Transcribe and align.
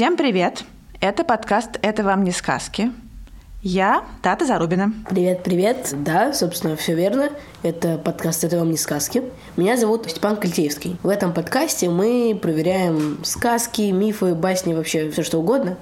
Всем 0.00 0.16
привет! 0.16 0.64
Это 1.02 1.24
подкаст 1.24 1.78
«Это 1.82 2.02
вам 2.02 2.24
не 2.24 2.30
сказки». 2.30 2.90
Я 3.60 4.02
Тата 4.22 4.46
Зарубина. 4.46 4.94
Привет, 5.10 5.42
привет. 5.42 5.92
Да, 5.94 6.32
собственно, 6.32 6.74
все 6.74 6.94
верно. 6.94 7.28
Это 7.62 7.98
подкаст 7.98 8.42
«Это 8.44 8.56
вам 8.56 8.70
не 8.70 8.78
сказки». 8.78 9.22
Меня 9.58 9.76
зовут 9.76 10.10
Степан 10.10 10.38
Кольтеевский. 10.38 10.96
В 11.02 11.08
этом 11.10 11.34
подкасте 11.34 11.90
мы 11.90 12.34
проверяем 12.40 13.22
сказки, 13.24 13.90
мифы, 13.90 14.34
басни, 14.34 14.72
вообще 14.72 15.10
все 15.10 15.22
что 15.22 15.36
угодно 15.36 15.76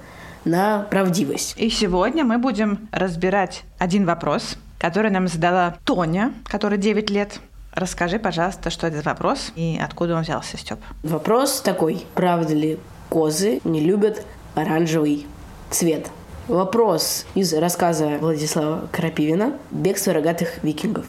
на 0.45 0.81
правдивость. 0.91 1.55
И 1.57 1.71
сегодня 1.71 2.25
мы 2.25 2.39
будем 2.39 2.89
разбирать 2.91 3.63
один 3.79 4.05
вопрос, 4.05 4.57
который 4.81 5.13
нам 5.13 5.29
задала 5.29 5.77
Тоня, 5.85 6.33
которой 6.43 6.81
9 6.81 7.09
лет. 7.11 7.39
Расскажи, 7.73 8.19
пожалуйста, 8.19 8.71
что 8.71 8.89
это 8.89 8.97
за 8.97 9.05
вопрос 9.05 9.53
и 9.55 9.81
откуда 9.81 10.17
он 10.17 10.23
взялся, 10.23 10.57
Степ. 10.57 10.81
Вопрос 11.05 11.61
такой. 11.61 12.05
Правда 12.15 12.53
ли 12.53 12.81
козы 13.09 13.61
не 13.65 13.81
любят 13.81 14.23
оранжевый 14.55 15.27
цвет? 15.71 16.09
Вопрос 16.49 17.27
из 17.35 17.53
рассказа 17.53 18.19
Владислава 18.21 18.89
Крапивина 18.91 19.59
«Бегство 19.71 20.15
рогатых 20.15 20.63
викингов». 20.65 21.07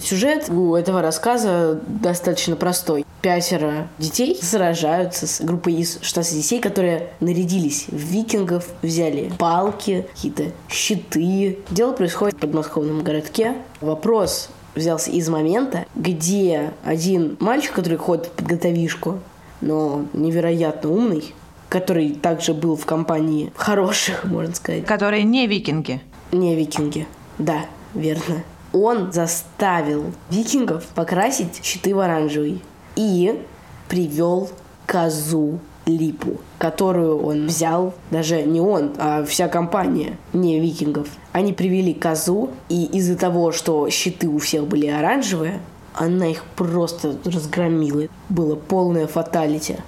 Сюжет 0.00 0.48
у 0.48 0.74
этого 0.74 1.02
рассказа 1.02 1.80
достаточно 1.86 2.56
простой. 2.56 3.04
Пятеро 3.20 3.86
детей 3.98 4.38
сражаются 4.40 5.26
с 5.26 5.42
группой 5.42 5.74
из 5.74 5.98
16 6.00 6.34
детей, 6.34 6.58
которые 6.58 7.10
нарядились 7.20 7.84
в 7.88 7.96
викингов, 7.96 8.66
взяли 8.82 9.30
палки, 9.38 10.06
какие-то 10.14 10.44
щиты. 10.70 11.58
Дело 11.70 11.92
происходит 11.92 12.36
в 12.36 12.40
подмосковном 12.40 13.04
городке. 13.04 13.54
Вопрос 13.82 14.48
взялся 14.74 15.10
из 15.10 15.28
момента, 15.28 15.84
где 15.94 16.72
один 16.82 17.36
мальчик, 17.38 17.72
который 17.74 17.98
ходит 17.98 18.26
в 18.26 18.30
подготовишку, 18.30 19.18
но 19.60 20.06
невероятно 20.14 20.90
умный, 20.90 21.34
который 21.70 22.10
также 22.10 22.52
был 22.52 22.76
в 22.76 22.84
компании 22.84 23.50
хороших, 23.56 24.24
можно 24.24 24.54
сказать, 24.54 24.84
Которые 24.84 25.22
не 25.22 25.46
викинги. 25.46 26.02
не 26.32 26.54
викинги. 26.54 27.06
Да, 27.38 27.64
верно. 27.94 28.42
Он 28.72 29.10
заставил 29.12 30.04
викингов 30.30 30.84
покрасить 30.94 31.64
щиты 31.64 31.94
в 31.94 32.00
оранжевый. 32.00 32.60
И 32.96 33.40
привел 33.88 34.50
козу 34.86 35.60
Липу, 35.86 36.40
которую 36.58 37.24
он 37.24 37.46
взял, 37.46 37.94
даже 38.10 38.42
не 38.42 38.60
он, 38.60 38.92
а 38.98 39.24
вся 39.24 39.48
компания 39.48 40.18
не 40.32 40.60
викингов. 40.60 41.08
Они 41.32 41.52
привели 41.52 41.94
козу, 41.94 42.50
и 42.68 42.84
из-за 42.84 43.16
того, 43.16 43.52
что 43.52 43.88
щиты 43.90 44.28
у 44.28 44.38
всех 44.38 44.66
были 44.66 44.86
оранжевые, 44.86 45.60
она 45.94 46.26
их 46.26 46.44
просто 46.56 47.16
разгромила. 47.24 48.04
Было 48.28 48.54
полное 48.56 49.06
фаталити. 49.06 49.78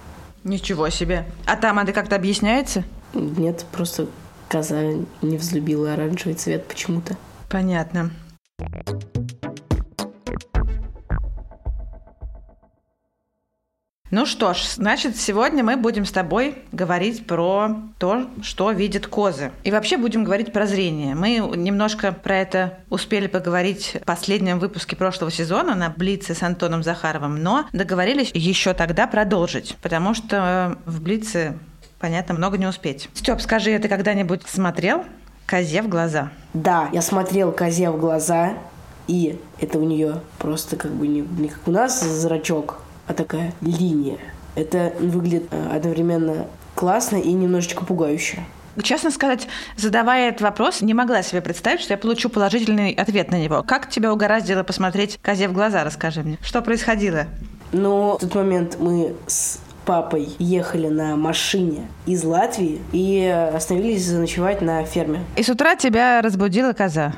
Ничего 0.44 0.88
себе. 0.90 1.26
А 1.46 1.56
там 1.56 1.78
это 1.78 1.92
как-то 1.92 2.16
объясняется? 2.16 2.84
Нет, 3.14 3.64
просто 3.72 4.08
коза 4.48 4.82
не 5.22 5.36
взлюбила 5.36 5.94
оранжевый 5.94 6.34
цвет 6.34 6.66
почему-то. 6.66 7.16
Понятно. 7.48 8.10
Ну 14.12 14.26
что 14.26 14.52
ж, 14.52 14.58
значит, 14.74 15.16
сегодня 15.16 15.64
мы 15.64 15.78
будем 15.78 16.04
с 16.04 16.12
тобой 16.12 16.54
говорить 16.70 17.26
про 17.26 17.78
то, 17.96 18.26
что 18.42 18.70
видят 18.70 19.06
козы. 19.06 19.52
И 19.64 19.70
вообще 19.70 19.96
будем 19.96 20.22
говорить 20.22 20.52
про 20.52 20.66
зрение. 20.66 21.14
Мы 21.14 21.38
немножко 21.56 22.12
про 22.12 22.36
это 22.36 22.78
успели 22.90 23.26
поговорить 23.26 23.96
в 24.02 24.04
последнем 24.04 24.58
выпуске 24.58 24.96
прошлого 24.96 25.30
сезона 25.30 25.74
на 25.74 25.88
Блице 25.88 26.34
с 26.34 26.42
Антоном 26.42 26.82
Захаровым, 26.82 27.42
но 27.42 27.64
договорились 27.72 28.30
еще 28.34 28.74
тогда 28.74 29.06
продолжить, 29.06 29.78
потому 29.80 30.12
что 30.12 30.76
в 30.84 31.00
Блице, 31.00 31.56
понятно, 31.98 32.34
много 32.34 32.58
не 32.58 32.66
успеть. 32.66 33.08
Степ, 33.14 33.40
скажи, 33.40 33.78
ты 33.78 33.88
когда-нибудь 33.88 34.42
смотрел 34.46 35.06
козе 35.46 35.80
в 35.80 35.88
глаза? 35.88 36.28
Да, 36.52 36.90
я 36.92 37.00
смотрел 37.00 37.50
козе 37.50 37.88
в 37.88 37.98
глаза, 37.98 38.58
и 39.06 39.40
это 39.58 39.78
у 39.78 39.84
нее 39.84 40.20
просто 40.36 40.76
как 40.76 40.90
бы 40.90 41.08
не, 41.08 41.22
не 41.22 41.48
как 41.48 41.66
у 41.66 41.70
нас 41.70 42.04
зрачок, 42.04 42.82
а 43.12 43.14
такая 43.14 43.52
линия. 43.60 44.18
Это 44.54 44.92
выглядит 44.98 45.44
э, 45.50 45.76
одновременно 45.76 46.46
классно 46.74 47.16
и 47.16 47.32
немножечко 47.32 47.84
пугающе. 47.84 48.44
Честно 48.82 49.10
сказать, 49.10 49.48
задавая 49.76 50.30
этот 50.30 50.40
вопрос, 50.40 50.80
не 50.80 50.94
могла 50.94 51.22
себе 51.22 51.42
представить, 51.42 51.80
что 51.80 51.92
я 51.92 51.98
получу 51.98 52.30
положительный 52.30 52.92
ответ 52.92 53.30
на 53.30 53.36
него. 53.36 53.62
Как 53.62 53.90
тебя 53.90 54.12
угораздило 54.12 54.62
посмотреть 54.62 55.18
козе 55.20 55.48
в 55.48 55.52
глаза, 55.52 55.84
расскажи 55.84 56.22
мне. 56.22 56.38
Что 56.42 56.62
происходило? 56.62 57.26
Но 57.72 58.16
в 58.16 58.20
тот 58.20 58.34
момент 58.34 58.76
мы 58.80 59.14
с 59.26 59.60
папой 59.84 60.30
ехали 60.38 60.88
на 60.88 61.16
машине 61.16 61.86
из 62.06 62.24
Латвии 62.24 62.80
и 62.92 63.26
остановились 63.54 64.06
заночевать 64.06 64.62
на 64.62 64.84
ферме. 64.84 65.20
И 65.36 65.42
с 65.42 65.50
утра 65.50 65.76
тебя 65.76 66.22
разбудила 66.22 66.72
коза. 66.72 67.12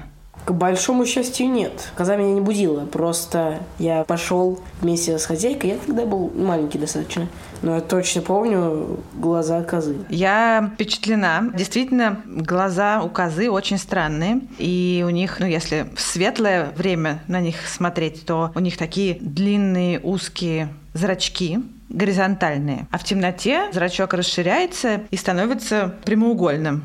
К 0.44 0.52
большому 0.52 1.06
счастью, 1.06 1.48
нет. 1.48 1.90
Коза 1.94 2.16
меня 2.16 2.34
не 2.34 2.40
будила. 2.40 2.84
Просто 2.84 3.60
я 3.78 4.04
пошел 4.04 4.60
вместе 4.82 5.18
с 5.18 5.24
хозяйкой. 5.24 5.70
Я 5.70 5.76
тогда 5.78 6.04
был 6.04 6.30
маленький 6.34 6.78
достаточно. 6.78 7.28
Но 7.62 7.76
я 7.76 7.80
точно 7.80 8.20
помню 8.20 9.00
глаза 9.14 9.62
козы. 9.62 9.96
Я 10.10 10.70
впечатлена. 10.74 11.50
Действительно, 11.54 12.20
глаза 12.26 13.02
у 13.02 13.08
козы 13.08 13.50
очень 13.50 13.78
странные. 13.78 14.40
И 14.58 15.02
у 15.06 15.10
них, 15.10 15.40
ну, 15.40 15.46
если 15.46 15.86
в 15.96 16.00
светлое 16.00 16.72
время 16.76 17.22
на 17.26 17.40
них 17.40 17.66
смотреть, 17.66 18.26
то 18.26 18.52
у 18.54 18.60
них 18.60 18.76
такие 18.76 19.16
длинные 19.20 19.98
узкие 20.00 20.68
зрачки, 20.92 21.60
горизонтальные. 21.88 22.86
А 22.90 22.98
в 22.98 23.04
темноте 23.04 23.72
зрачок 23.72 24.12
расширяется 24.12 25.00
и 25.10 25.16
становится 25.16 25.94
прямоугольным. 26.04 26.82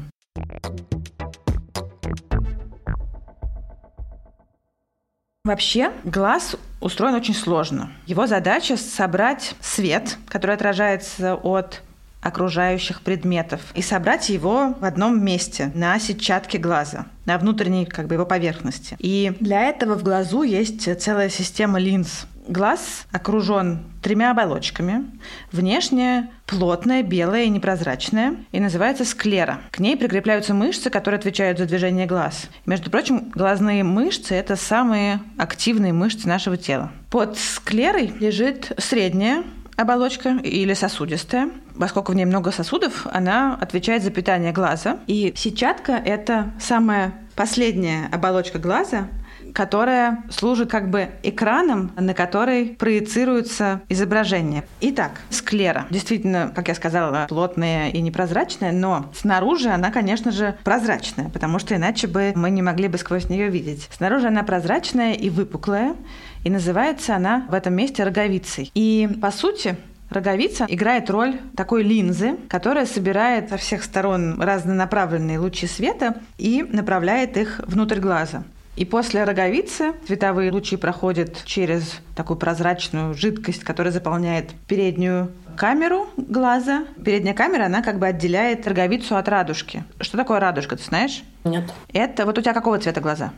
Вообще, 5.46 5.94
глаз 6.04 6.58
устроен 6.82 7.16
очень 7.16 7.34
сложно. 7.34 7.92
Его 8.06 8.28
задача 8.28 8.76
собрать 8.76 9.56
свет, 9.62 10.18
который 10.28 10.56
отражается 10.56 11.36
от 11.36 11.82
окружающих 12.22 13.02
предметов, 13.02 13.62
и 13.74 13.82
собрать 13.82 14.28
его 14.28 14.76
в 14.78 14.84
одном 14.84 15.24
месте, 15.24 15.72
на 15.74 15.98
сетчатке 15.98 16.58
глаза, 16.58 17.06
на 17.24 17.38
внутренней 17.38 17.86
как 17.86 18.08
бы 18.08 18.16
его 18.16 18.26
поверхности. 18.26 18.98
И 19.00 19.32
для 19.40 19.64
этого 19.70 19.96
в 19.96 20.04
глазу 20.04 20.44
есть 20.44 21.02
целая 21.02 21.30
система 21.30 21.80
линз. 21.80 22.26
Глаз 22.50 23.06
окружен 23.12 23.84
тремя 24.02 24.32
оболочками. 24.32 25.06
Внешняя 25.52 26.32
плотная, 26.48 27.04
белая 27.04 27.44
и 27.44 27.50
непрозрачная, 27.50 28.38
и 28.52 28.60
называется 28.60 29.06
склера. 29.06 29.62
К 29.70 29.78
ней 29.78 29.96
прикрепляются 29.96 30.56
мышцы, 30.56 30.90
которые 30.90 31.20
отвечают 31.20 31.60
за 31.60 31.68
движение 31.68 32.08
глаз. 32.08 32.50
Между 32.66 32.90
прочим, 32.90 33.30
глазные 33.36 33.84
мышцы– 33.84 34.34
это 34.36 34.56
самые 34.56 35.20
активные 35.38 35.94
мышцы 35.94 36.28
нашего 36.28 36.58
тела. 36.58 36.92
Под 37.12 37.38
склерой 37.38 38.12
лежит 38.20 38.72
средняя 38.80 39.44
оболочка 39.78 40.40
или 40.44 40.74
сосудистая. 40.74 41.52
Поскольку 41.80 42.14
в 42.14 42.16
ней 42.16 42.26
много 42.26 42.52
сосудов, 42.52 43.06
она 43.14 43.60
отвечает 43.62 44.02
за 44.02 44.10
питание 44.10 44.52
глаза. 44.52 44.98
И 45.06 45.34
сетчатка– 45.36 45.92
это 46.06 46.52
самая 46.60 47.14
последняя 47.36 48.10
оболочка 48.12 48.60
глаза, 48.60 49.08
которая 49.54 50.24
служит 50.30 50.70
как 50.70 50.90
бы 50.90 51.10
экраном, 51.24 51.92
на 51.96 52.14
который 52.14 52.68
проецируется 52.78 53.82
изображение. 53.90 54.64
Итак, 54.82 55.22
склера. 55.30 55.88
Действительно, 55.90 56.52
как 56.54 56.68
я 56.68 56.76
сказала, 56.76 57.26
плотная 57.30 57.90
и 57.90 58.02
непрозрачная, 58.02 58.72
но 58.72 59.12
снаружи 59.16 59.70
она, 59.70 59.92
конечно 59.92 60.32
же, 60.32 60.56
прозрачная, 60.64 61.30
потому 61.30 61.60
что 61.60 61.76
иначе 61.76 62.08
бы 62.08 62.34
мы 62.36 62.50
не 62.50 62.62
могли 62.62 62.88
бы 62.88 62.98
сквозь 62.98 63.30
нее 63.30 63.50
видеть. 63.50 63.90
Снаружи 63.92 64.28
она 64.28 64.44
прозрачная 64.44 65.14
и 65.14 65.30
выпуклая, 65.30 65.96
и 66.44 66.50
называется 66.50 67.16
она 67.16 67.46
в 67.50 67.54
этом 67.54 67.74
месте 67.74 68.04
роговицей. 68.04 68.72
И, 68.74 69.10
по 69.22 69.32
сути, 69.32 69.78
Роговица 70.10 70.66
играет 70.68 71.10
роль 71.12 71.40
такой 71.56 71.84
линзы, 71.84 72.38
которая 72.48 72.88
собирает 72.88 73.50
со 73.50 73.58
всех 73.58 73.84
сторон 73.84 74.42
разнонаправленные 74.42 75.38
лучи 75.38 75.68
света 75.68 76.16
и 76.40 76.64
направляет 76.64 77.38
их 77.38 77.62
внутрь 77.68 78.00
глаза. 78.00 78.44
И 78.76 78.86
после 78.86 79.24
роговицы 79.24 79.94
световые 80.08 80.52
лучи 80.52 80.78
проходят 80.78 81.44
через 81.44 82.00
такую 82.16 82.38
прозрачную 82.38 83.14
жидкость, 83.14 83.64
которая 83.64 83.92
заполняет 83.92 84.52
переднюю 84.68 85.32
камеру 85.58 86.08
глаза. 86.16 86.86
Передняя 87.04 87.34
камера, 87.34 87.66
она 87.66 87.82
как 87.82 88.00
бы 88.00 88.08
отделяет 88.08 88.66
роговицу 88.66 89.18
от 89.18 89.28
радужки. 89.28 89.84
Что 90.00 90.18
такое 90.18 90.40
радужка, 90.40 90.78
ты 90.78 90.84
знаешь? 90.84 91.24
Нет. 91.44 91.66
Это 91.92 92.26
вот 92.26 92.38
у 92.38 92.42
тебя 92.42 92.54
какого 92.54 92.80
цвета 92.80 93.02
глаза? 93.02 93.32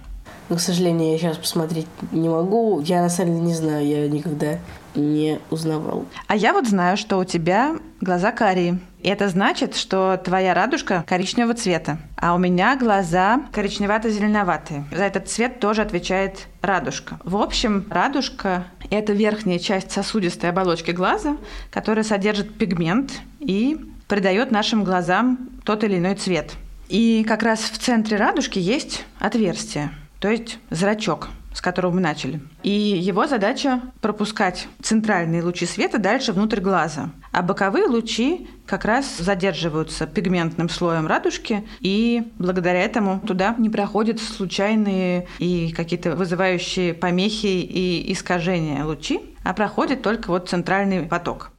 Но, 0.50 0.58
к 0.58 0.60
сожалению, 0.60 1.14
я 1.14 1.18
сейчас 1.18 1.38
посмотреть 1.38 1.88
не 2.12 2.30
могу. 2.30 2.80
Я 2.82 3.02
на 3.02 3.10
самом 3.10 3.36
деле 3.36 3.46
не 3.48 3.54
знаю, 3.56 3.88
я 3.88 4.08
никогда 4.08 4.60
не 4.96 5.40
узнавал. 5.50 6.06
А 6.28 6.36
я 6.36 6.54
вот 6.54 6.68
знаю, 6.68 6.98
что 6.98 7.18
у 7.18 7.24
тебя 7.24 7.76
глаза 8.00 8.32
карие. 8.32 8.80
И 9.02 9.10
это 9.10 9.30
значит, 9.30 9.76
что 9.76 10.20
твоя 10.24 10.54
радужка 10.54 11.04
коричневого 11.08 11.56
цвета, 11.56 11.98
а 12.16 12.36
у 12.36 12.38
меня 12.38 12.76
глаза 12.76 13.42
коричневато-зеленоватые. 13.52 14.86
За 14.92 15.04
этот 15.04 15.28
цвет 15.28 15.60
тоже 15.60 15.82
отвечает 15.82 16.48
радужка. 16.62 17.20
В 17.24 17.38
общем, 17.38 17.86
радужка– 17.90 18.66
это 18.92 19.14
верхняя 19.14 19.58
часть 19.58 19.92
сосудистой 19.92 20.52
оболочки 20.52 20.92
глаза, 20.92 21.38
которая 21.72 22.04
содержит 22.04 22.56
пигмент 22.58 23.14
и 23.40 23.80
придает 24.08 24.52
нашим 24.52 24.84
глазам 24.84 25.50
тот 25.64 25.84
или 25.84 25.98
иной 25.98 26.16
цвет. 26.16 26.54
И 26.88 27.26
как 27.28 27.42
раз 27.42 27.62
в 27.62 27.78
центре 27.80 28.18
радужки 28.18 28.60
есть 28.60 29.06
отверстие, 29.20 29.92
то 30.20 30.30
есть 30.30 30.60
зрачок– 30.70 31.30
с 31.54 31.62
которого 31.62 31.92
мы 31.92 32.02
начали. 32.02 32.42
И 32.64 32.72
его 32.72 33.28
задача 33.28 33.82
пропускать 34.02 34.68
центральные 34.82 35.44
лучи 35.44 35.66
света 35.66 35.98
дальше 35.98 36.34
внутрь 36.34 36.60
глаза. 36.60 37.12
А 37.32 37.42
боковые 37.42 37.86
лучи 37.86 38.48
как 38.66 38.86
раз 38.86 39.18
задерживаются 39.18 40.08
пигментным 40.08 40.70
слоем 40.70 41.08
радужки, 41.08 41.68
и 41.80 42.32
благодаря 42.38 42.82
этому 42.82 43.20
туда 43.20 43.56
не 43.58 43.70
проходят 43.70 44.20
случайные 44.20 45.28
и 45.40 45.72
какие-то 45.72 46.16
вызывающие 46.16 46.94
помехи 46.94 47.48
и 47.48 48.12
искажения 48.14 48.84
лучи, 48.86 49.20
а 49.44 49.54
проходит 49.54 50.02
только 50.02 50.30
вот 50.30 50.50
центральный 50.50 51.04
поток. 51.04 51.52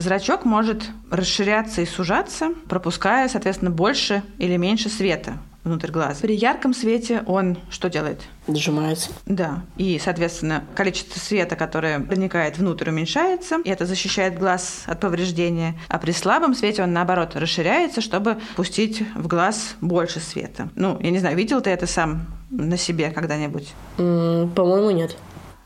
Зрачок 0.00 0.44
может 0.44 0.90
расширяться 1.10 1.80
и 1.80 1.86
сужаться, 1.86 2.50
пропуская, 2.68 3.26
соответственно, 3.28 3.70
больше 3.70 4.22
или 4.38 4.56
меньше 4.58 4.90
света 4.90 5.38
внутрь 5.64 5.90
глаза. 5.90 6.20
При 6.20 6.34
ярком 6.36 6.74
свете 6.74 7.22
он 7.26 7.56
что 7.70 7.88
делает? 7.88 8.20
Сжимается. 8.46 9.10
Да. 9.26 9.62
И, 9.76 9.98
соответственно, 10.02 10.64
количество 10.74 11.18
света, 11.18 11.56
которое 11.56 11.98
проникает 12.00 12.58
внутрь, 12.58 12.90
уменьшается, 12.90 13.58
и 13.64 13.70
это 13.70 13.86
защищает 13.86 14.38
глаз 14.38 14.84
от 14.86 15.00
повреждения. 15.00 15.74
А 15.88 15.98
при 15.98 16.12
слабом 16.12 16.54
свете 16.54 16.82
он, 16.82 16.92
наоборот, 16.92 17.34
расширяется, 17.34 18.00
чтобы 18.00 18.36
пустить 18.56 19.02
в 19.14 19.26
глаз 19.26 19.76
больше 19.80 20.20
света. 20.20 20.68
Ну, 20.76 20.98
я 21.00 21.10
не 21.10 21.18
знаю, 21.18 21.36
видел 21.36 21.60
ты 21.62 21.70
это 21.70 21.86
сам 21.86 22.26
на 22.50 22.76
себе 22.76 23.10
когда-нибудь? 23.10 23.72
М, 23.98 24.50
По-моему, 24.54 24.90
нет. 24.90 25.16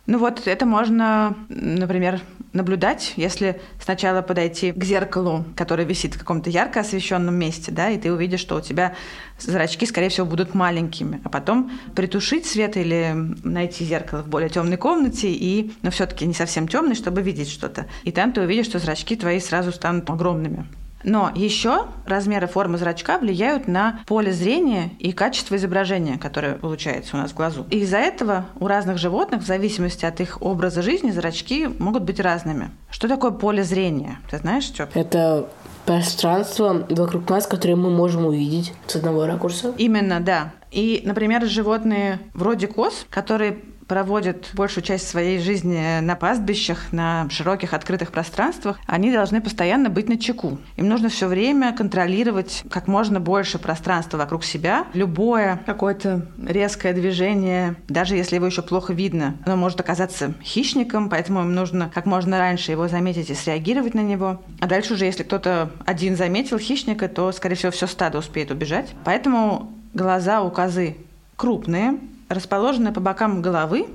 Ну 0.06 0.18
вот 0.18 0.46
это 0.46 0.64
можно, 0.64 1.36
например, 1.50 2.20
наблюдать, 2.58 3.14
если 3.16 3.60
сначала 3.82 4.20
подойти 4.20 4.72
к 4.72 4.84
зеркалу, 4.84 5.46
которое 5.56 5.84
висит 5.84 6.14
в 6.14 6.18
каком-то 6.18 6.50
ярко 6.50 6.80
освещенном 6.80 7.34
месте, 7.34 7.72
да, 7.72 7.88
и 7.88 7.98
ты 7.98 8.12
увидишь, 8.12 8.40
что 8.40 8.56
у 8.56 8.60
тебя 8.60 8.94
зрачки, 9.38 9.86
скорее 9.86 10.10
всего, 10.10 10.26
будут 10.26 10.54
маленькими, 10.54 11.22
а 11.24 11.30
потом 11.30 11.70
притушить 11.94 12.44
свет 12.44 12.76
или 12.76 13.14
найти 13.42 13.84
зеркало 13.84 14.22
в 14.22 14.28
более 14.28 14.50
темной 14.50 14.76
комнате 14.76 15.32
и, 15.32 15.72
но 15.82 15.90
все-таки 15.90 16.26
не 16.26 16.34
совсем 16.34 16.68
темной, 16.68 16.94
чтобы 16.94 17.22
видеть 17.22 17.48
что-то. 17.48 17.86
И 18.04 18.12
там 18.12 18.32
ты 18.32 18.42
увидишь, 18.42 18.66
что 18.66 18.78
зрачки 18.78 19.16
твои 19.16 19.40
сразу 19.40 19.72
станут 19.72 20.10
огромными. 20.10 20.66
Но 21.04 21.30
еще 21.34 21.86
размеры 22.06 22.46
формы 22.46 22.78
зрачка 22.78 23.18
влияют 23.18 23.68
на 23.68 24.00
поле 24.06 24.32
зрения 24.32 24.90
и 24.98 25.12
качество 25.12 25.56
изображения, 25.56 26.18
которое 26.18 26.54
получается 26.54 27.16
у 27.16 27.20
нас 27.20 27.30
в 27.30 27.34
глазу. 27.34 27.66
И 27.70 27.80
из-за 27.80 27.98
этого 27.98 28.46
у 28.58 28.66
разных 28.66 28.98
животных, 28.98 29.42
в 29.42 29.46
зависимости 29.46 30.04
от 30.04 30.20
их 30.20 30.42
образа 30.42 30.82
жизни, 30.82 31.10
зрачки 31.10 31.68
могут 31.78 32.02
быть 32.02 32.20
разными. 32.20 32.70
Что 32.90 33.08
такое 33.08 33.30
поле 33.30 33.62
зрения? 33.62 34.18
Ты 34.30 34.38
знаешь, 34.38 34.66
Степ? 34.66 34.90
Это 34.94 35.48
пространство 35.86 36.86
вокруг 36.90 37.28
нас, 37.30 37.46
которое 37.46 37.76
мы 37.76 37.90
можем 37.90 38.26
увидеть 38.26 38.74
с 38.86 38.96
одного 38.96 39.26
ракурса. 39.26 39.72
Именно, 39.78 40.20
да. 40.20 40.52
И, 40.70 41.00
например, 41.04 41.46
животные 41.46 42.18
вроде 42.34 42.66
коз, 42.66 43.06
которые 43.08 43.58
проводят 43.88 44.50
большую 44.52 44.84
часть 44.84 45.08
своей 45.08 45.40
жизни 45.40 46.00
на 46.00 46.14
пастбищах, 46.14 46.92
на 46.92 47.26
широких 47.30 47.72
открытых 47.72 48.12
пространствах, 48.12 48.78
они 48.86 49.10
должны 49.10 49.40
постоянно 49.40 49.88
быть 49.88 50.08
на 50.08 50.18
чеку. 50.18 50.58
Им 50.76 50.88
нужно 50.88 51.08
все 51.08 51.26
время 51.26 51.74
контролировать 51.74 52.62
как 52.70 52.86
можно 52.86 53.18
больше 53.18 53.58
пространства 53.58 54.18
вокруг 54.18 54.44
себя. 54.44 54.86
Любое 54.92 55.60
какое-то 55.66 56.26
резкое 56.46 56.92
движение, 56.92 57.76
даже 57.88 58.14
если 58.14 58.36
его 58.36 58.46
еще 58.46 58.62
плохо 58.62 58.92
видно, 58.92 59.36
оно 59.46 59.56
может 59.56 59.80
оказаться 59.80 60.34
хищником, 60.42 61.08
поэтому 61.08 61.40
им 61.40 61.54
нужно 61.54 61.90
как 61.92 62.04
можно 62.04 62.38
раньше 62.38 62.70
его 62.70 62.88
заметить 62.88 63.30
и 63.30 63.34
среагировать 63.34 63.94
на 63.94 64.00
него. 64.00 64.42
А 64.60 64.66
дальше 64.66 64.94
уже, 64.94 65.06
если 65.06 65.22
кто-то 65.22 65.70
один 65.86 66.16
заметил 66.16 66.58
хищника, 66.58 67.08
то, 67.08 67.32
скорее 67.32 67.54
всего, 67.54 67.72
все 67.72 67.86
стадо 67.86 68.18
успеет 68.18 68.50
убежать. 68.50 68.94
Поэтому 69.04 69.72
глаза 69.94 70.42
у 70.42 70.50
козы 70.50 70.96
крупные, 71.36 71.98
расположены 72.28 72.92
по 72.92 73.00
бокам 73.00 73.42
головы, 73.42 73.86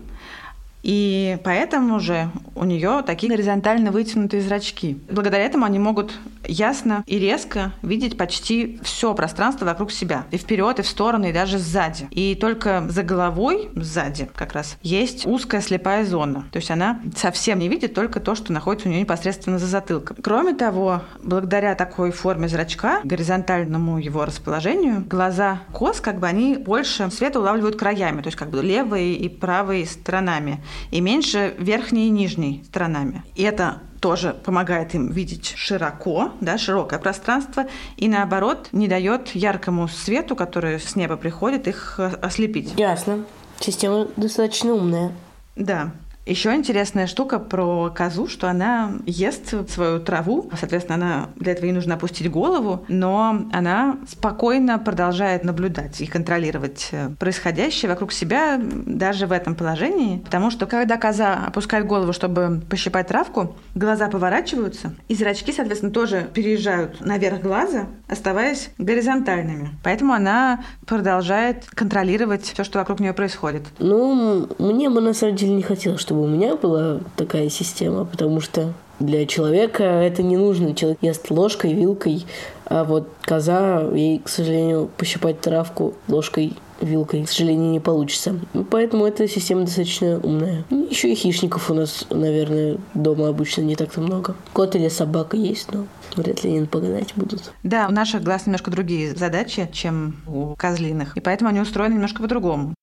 и 0.83 1.37
поэтому 1.43 1.99
же 1.99 2.29
у 2.55 2.65
нее 2.65 3.03
такие 3.05 3.29
горизонтально 3.29 3.91
вытянутые 3.91 4.41
зрачки. 4.41 4.99
Благодаря 5.09 5.45
этому 5.45 5.65
они 5.65 5.79
могут 5.79 6.13
ясно 6.45 7.03
и 7.07 7.17
резко 7.17 7.71
видеть 7.81 8.17
почти 8.17 8.79
все 8.83 9.13
пространство 9.13 9.65
вокруг 9.65 9.91
себя. 9.91 10.25
И 10.31 10.37
вперед, 10.37 10.79
и 10.79 10.81
в 10.81 10.87
стороны, 10.87 11.29
и 11.29 11.33
даже 11.33 11.57
сзади. 11.57 12.07
И 12.11 12.35
только 12.35 12.85
за 12.89 13.03
головой, 13.03 13.69
сзади 13.75 14.29
как 14.35 14.53
раз, 14.53 14.77
есть 14.81 15.25
узкая 15.25 15.61
слепая 15.61 16.05
зона. 16.05 16.45
То 16.51 16.57
есть 16.57 16.69
она 16.69 16.99
совсем 17.15 17.59
не 17.59 17.69
видит 17.69 17.93
только 17.93 18.19
то, 18.19 18.35
что 18.35 18.51
находится 18.51 18.89
у 18.89 18.91
нее 18.91 19.01
непосредственно 19.01 19.59
за 19.59 19.67
затылком. 19.67 20.17
Кроме 20.21 20.53
того, 20.53 21.01
благодаря 21.21 21.75
такой 21.75 22.11
форме 22.11 22.49
зрачка, 22.49 22.99
горизонтальному 23.05 23.99
его 23.99 24.25
расположению, 24.25 25.05
глаза 25.09 25.61
коз, 25.71 26.01
как 26.01 26.19
бы 26.19 26.27
они 26.27 26.57
больше 26.57 27.09
света 27.09 27.39
улавливают 27.39 27.77
краями, 27.77 28.21
то 28.21 28.27
есть 28.27 28.37
как 28.37 28.49
бы 28.49 28.61
левой 28.61 29.13
и 29.13 29.29
правой 29.29 29.85
сторонами 29.85 30.59
и 30.91 31.01
меньше 31.01 31.55
верхней 31.57 32.07
и 32.07 32.11
нижней 32.11 32.63
сторонами. 32.65 33.23
И 33.35 33.43
это 33.43 33.81
тоже 33.99 34.35
помогает 34.43 34.93
им 34.95 35.09
видеть 35.11 35.53
широко, 35.55 36.31
да, 36.41 36.57
широкое 36.57 36.99
пространство, 36.99 37.67
и 37.95 38.09
наоборот 38.09 38.67
не 38.73 38.89
дает 38.89 39.29
яркому 39.29 39.87
свету, 39.87 40.35
который 40.35 40.79
с 40.79 40.95
неба 40.97 41.15
приходит, 41.15 41.67
их 41.69 41.95
э, 41.99 42.07
ослепить. 42.21 42.73
Ясно. 42.77 43.23
Система 43.59 44.07
достаточно 44.17 44.73
умная. 44.73 45.13
Да. 45.55 45.91
Еще 46.25 46.55
интересная 46.55 47.05
штука 47.05 47.37
про 47.37 47.89
козу, 47.89 48.27
что 48.27 48.49
она 48.49 48.93
ест 49.05 49.69
свою 49.69 49.99
траву, 49.99 50.49
соответственно, 50.57 50.95
она 50.95 51.29
для 51.35 51.51
этого 51.51 51.65
ей 51.65 51.73
нужно 51.73 51.95
опустить 51.95 52.31
голову, 52.31 52.85
но 52.87 53.45
она 53.51 53.97
спокойно 54.07 54.79
продолжает 54.79 55.43
наблюдать 55.43 55.99
и 55.99 56.05
контролировать 56.05 56.89
э, 56.91 57.09
происходящее 57.19 57.89
вокруг 57.89 58.13
себя 58.13 58.57
даже 58.57 59.27
в 59.27 59.33
этом 59.33 59.55
положении, 59.55 60.19
потому 60.19 60.49
что 60.49 60.65
когда 60.65 60.95
коза 60.95 61.43
опускает 61.47 61.85
голову, 61.85 62.13
чтобы 62.13 62.61
пощипать 62.69 63.07
травку, 63.07 63.57
глаза 63.75 64.07
поворачиваются, 64.07 64.93
и 65.09 65.15
зрачки, 65.15 65.51
соответственно, 65.51 65.91
тоже 65.91 66.29
переезжают 66.33 67.01
наверх 67.01 67.41
глаза, 67.41 67.87
оставаясь 68.07 68.69
горизонтальными. 68.77 69.71
Поэтому 69.83 70.13
она 70.13 70.63
продолжает 70.85 71.65
контролировать 71.65 72.43
все, 72.43 72.63
что 72.63 72.79
вокруг 72.79 73.01
нее 73.01 73.13
происходит. 73.13 73.63
Ну, 73.79 74.47
мне 74.57 74.89
бы 74.89 75.01
на 75.01 75.13
самом 75.13 75.35
деле 75.35 75.53
не 75.53 75.63
хотелось, 75.63 75.99
чтобы 75.99 76.12
у 76.21 76.27
меня 76.27 76.55
была 76.55 76.99
такая 77.15 77.49
система, 77.49 78.05
потому 78.05 78.39
что 78.39 78.73
для 78.99 79.25
человека 79.25 79.83
это 79.83 80.23
не 80.23 80.37
нужно. 80.37 80.75
Человек 80.75 80.99
ест 81.01 81.29
ложкой, 81.31 81.73
вилкой, 81.73 82.25
а 82.65 82.83
вот 82.83 83.09
коза, 83.21 83.81
ей, 83.93 84.19
к 84.19 84.29
сожалению, 84.29 84.89
пощипать 84.97 85.41
травку 85.41 85.93
ложкой, 86.07 86.53
вилкой, 86.81 87.23
к 87.23 87.29
сожалению, 87.29 87.71
не 87.71 87.79
получится. 87.79 88.39
Ну, 88.53 88.63
Поэтому 88.63 89.05
эта 89.05 89.27
система 89.27 89.61
достаточно 89.61 90.19
умная. 90.19 90.63
Еще 90.69 91.11
и 91.11 91.15
хищников 91.15 91.69
у 91.69 91.73
нас, 91.73 92.05
наверное, 92.09 92.77
дома 92.93 93.29
обычно 93.29 93.61
не 93.61 93.75
так-то 93.75 94.01
много. 94.01 94.35
Кот 94.53 94.75
или 94.75 94.89
собака 94.89 95.37
есть, 95.37 95.71
но 95.71 95.85
вряд 96.15 96.43
ли 96.43 96.57
они 96.57 96.65
погнать 96.65 97.13
будут. 97.15 97.51
Да, 97.63 97.87
у 97.89 97.91
наших 97.91 98.23
глаз 98.23 98.45
немножко 98.45 98.71
другие 98.71 99.15
задачи, 99.15 99.69
чем 99.71 100.17
у 100.27 100.55
козлиных, 100.55 101.17
и 101.17 101.19
поэтому 101.19 101.49
они 101.49 101.59
устроены 101.59 101.93
немножко 101.93 102.21
по-другому. 102.21 102.73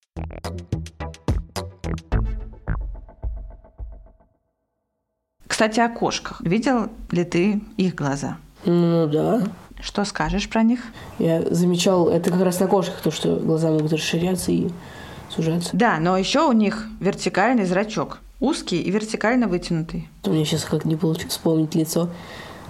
Кстати, 5.61 5.81
о 5.81 5.91
кошках. 5.91 6.41
Видел 6.41 6.89
ли 7.11 7.23
ты 7.23 7.61
их 7.77 7.95
глаза? 7.95 8.39
Ну 8.65 9.07
да. 9.07 9.43
Что 9.83 10.07
скажешь 10.07 10.49
про 10.49 10.63
них? 10.63 10.81
Я 11.19 11.43
замечал, 11.51 12.09
это 12.09 12.31
как 12.31 12.41
раз 12.41 12.61
на 12.61 12.67
кошках, 12.67 13.03
то, 13.03 13.11
что 13.11 13.37
глаза 13.37 13.71
могут 13.71 13.93
расширяться 13.93 14.53
и 14.53 14.71
сужаться. 15.29 15.69
Да, 15.75 15.99
но 15.99 16.17
еще 16.17 16.49
у 16.49 16.53
них 16.53 16.87
вертикальный 16.99 17.67
зрачок. 17.67 18.21
Узкий 18.41 18.81
и 18.81 18.91
вертикально 18.91 19.49
вытянутый. 19.49 20.09
У 20.25 20.31
меня 20.31 20.47
сейчас 20.47 20.65
как 20.65 20.87
не 20.87 20.97
получится 20.97 21.29
вспомнить 21.29 21.75
лицо 21.75 22.09